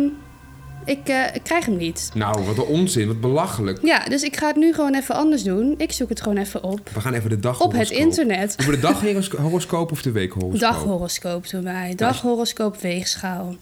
[0.86, 2.12] ik, eh, ik krijg hem niet.
[2.14, 3.80] Nou, wat een onzin, wat belachelijk.
[3.86, 5.74] Ja, dus ik ga het nu gewoon even anders doen.
[5.78, 6.90] Ik zoek het gewoon even op.
[6.94, 8.56] We gaan even de dag Op het internet.
[8.60, 10.60] Over de daghoroscoop of de weekhoroscoop?
[10.60, 11.94] Daghoroscoop doen wij.
[11.96, 13.56] Daghoroscoop weegschaal.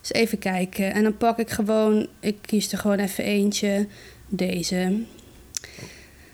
[0.00, 0.92] Dus even kijken.
[0.92, 2.06] En dan pak ik gewoon...
[2.20, 3.86] Ik kies er gewoon even eentje.
[4.28, 5.02] Deze.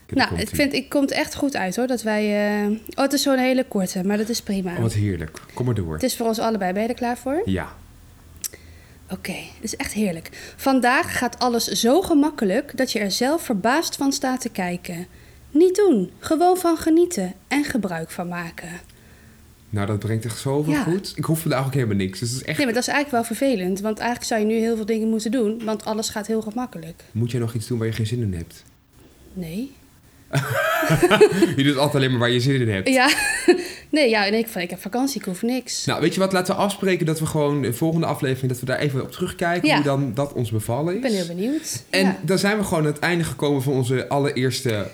[0.07, 0.73] Kijk, nou, ik vind...
[0.73, 1.87] Ik komt echt goed uit hoor.
[1.87, 2.51] Dat wij...
[2.63, 4.05] eh, Oh, het is zo'n hele korte.
[4.05, 4.73] Maar dat is prima.
[4.75, 5.39] Oh, wat heerlijk.
[5.55, 5.93] Kom maar door.
[5.93, 6.73] Het is voor ons allebei.
[6.73, 7.43] Ben je er klaar voor?
[7.45, 7.69] Ja.
[9.19, 10.55] Oké, het is echt heerlijk.
[10.57, 15.07] Vandaag gaat alles zo gemakkelijk dat je er zelf verbaasd van staat te kijken.
[15.51, 18.69] Niet doen, gewoon van genieten en gebruik van maken.
[19.71, 20.83] Nou, dat brengt echt zoveel Ja.
[20.83, 21.13] goed.
[21.17, 22.19] Ik hoef vandaag ook helemaal niks.
[22.19, 22.57] Dus is echt...
[22.57, 25.09] Nee, maar dat is eigenlijk wel vervelend, want eigenlijk zou je nu heel veel dingen
[25.09, 27.05] moeten doen, want alles gaat heel gemakkelijk.
[27.13, 28.65] Moet jij nog iets doen waar je geen zin in hebt?
[29.33, 29.73] Nee.
[31.57, 32.89] Je doet altijd alleen maar waar je zin in hebt.
[32.89, 33.11] Ja,
[33.91, 35.85] nee, ja, en ik, van, ik heb vakantie, ik hoef niks.
[35.85, 36.33] Nou, weet je wat?
[36.33, 38.53] Laten we afspreken dat we gewoon de volgende aflevering...
[38.53, 39.75] dat we daar even op terugkijken Ja.
[39.75, 40.97] hoe dan dat ons bevallen is.
[40.97, 41.83] Ik ben heel benieuwd.
[41.91, 42.19] En ja.
[42.23, 44.87] dan zijn we gewoon aan het einde gekomen van onze allereerste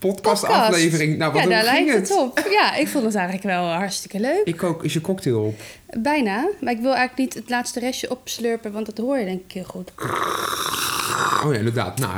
[0.00, 1.18] podcastaflevering.
[1.18, 2.48] Nou, wat ja, daar lijkt het op.
[2.50, 4.40] Ja, ik vond het eigenlijk wel hartstikke leuk.
[4.44, 4.84] Ik ook.
[4.84, 5.60] Is je cocktail op?
[5.98, 9.40] Bijna, maar ik wil eigenlijk niet het laatste restje opslurpen, want dat hoor je denk
[9.40, 9.92] ik heel goed.
[11.44, 11.98] Oh ja, inderdaad.
[11.98, 12.12] Nou,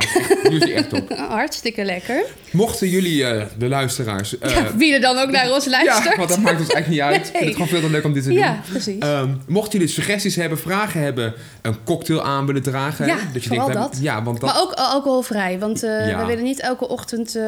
[0.50, 1.12] nu is hij echt op.
[1.28, 2.22] Hartstikke lekker.
[2.50, 4.36] Mochten jullie, eh, de luisteraars...
[4.40, 6.04] ja, wie er dan ook naar ons luistert.
[6.04, 7.26] ja, want dat maakt ons eigenlijk niet uit.
[7.26, 8.38] Ik vind het gewoon veel te leuk om dit te doen.
[8.38, 8.98] Ja, precies.
[8.98, 13.06] Ehm, mochten jullie suggesties hebben, vragen hebben, een cocktail aan willen dragen.
[13.06, 13.98] Ja, dat je vooral denkt, dat.
[14.02, 17.38] Ja, want dat, Maar ook al- alcoholvrij, want eh, we willen niet elke ochtend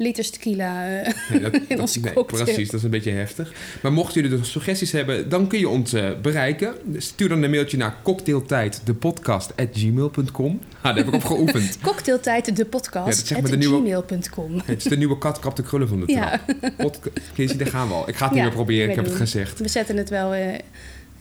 [0.00, 2.44] liters tequila eh, nee, dat- in onze nee, cocktail.
[2.44, 3.52] precies, dat is een beetje heftig.
[3.82, 6.74] Maar mochten jullie dus suggesties hebben, dan kun je ons eh, bereiken.
[6.96, 10.60] Stuur dan een mailtje naar cocktailtijddepodcast.gmail.com.
[10.76, 11.78] Ah, daar heb ik op geoefend.
[11.82, 14.60] Cocktailtijd, de podcast, zeg maar gmail.com.
[14.64, 16.40] Het is de nieuwe kat kapt de krullen van de trap.
[16.60, 16.70] Ja.
[16.76, 17.10] Podca-
[17.56, 18.08] daar gaan we al.
[18.08, 19.58] Ik ga het niet Ja, meer proberen, ik heb het gezegd.
[19.60, 20.54] We zetten het wel eh,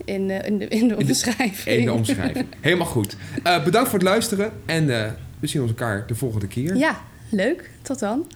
[0.05, 1.78] in, in, de, in de omschrijving.
[1.78, 2.45] In de omschrijving.
[2.59, 3.15] Helemaal goed.
[3.43, 4.86] Bedankt voor het luisteren en
[5.39, 6.75] we zien ons elkaar de volgende keer.
[6.75, 7.69] Ja, leuk.
[7.82, 8.28] Tot dan.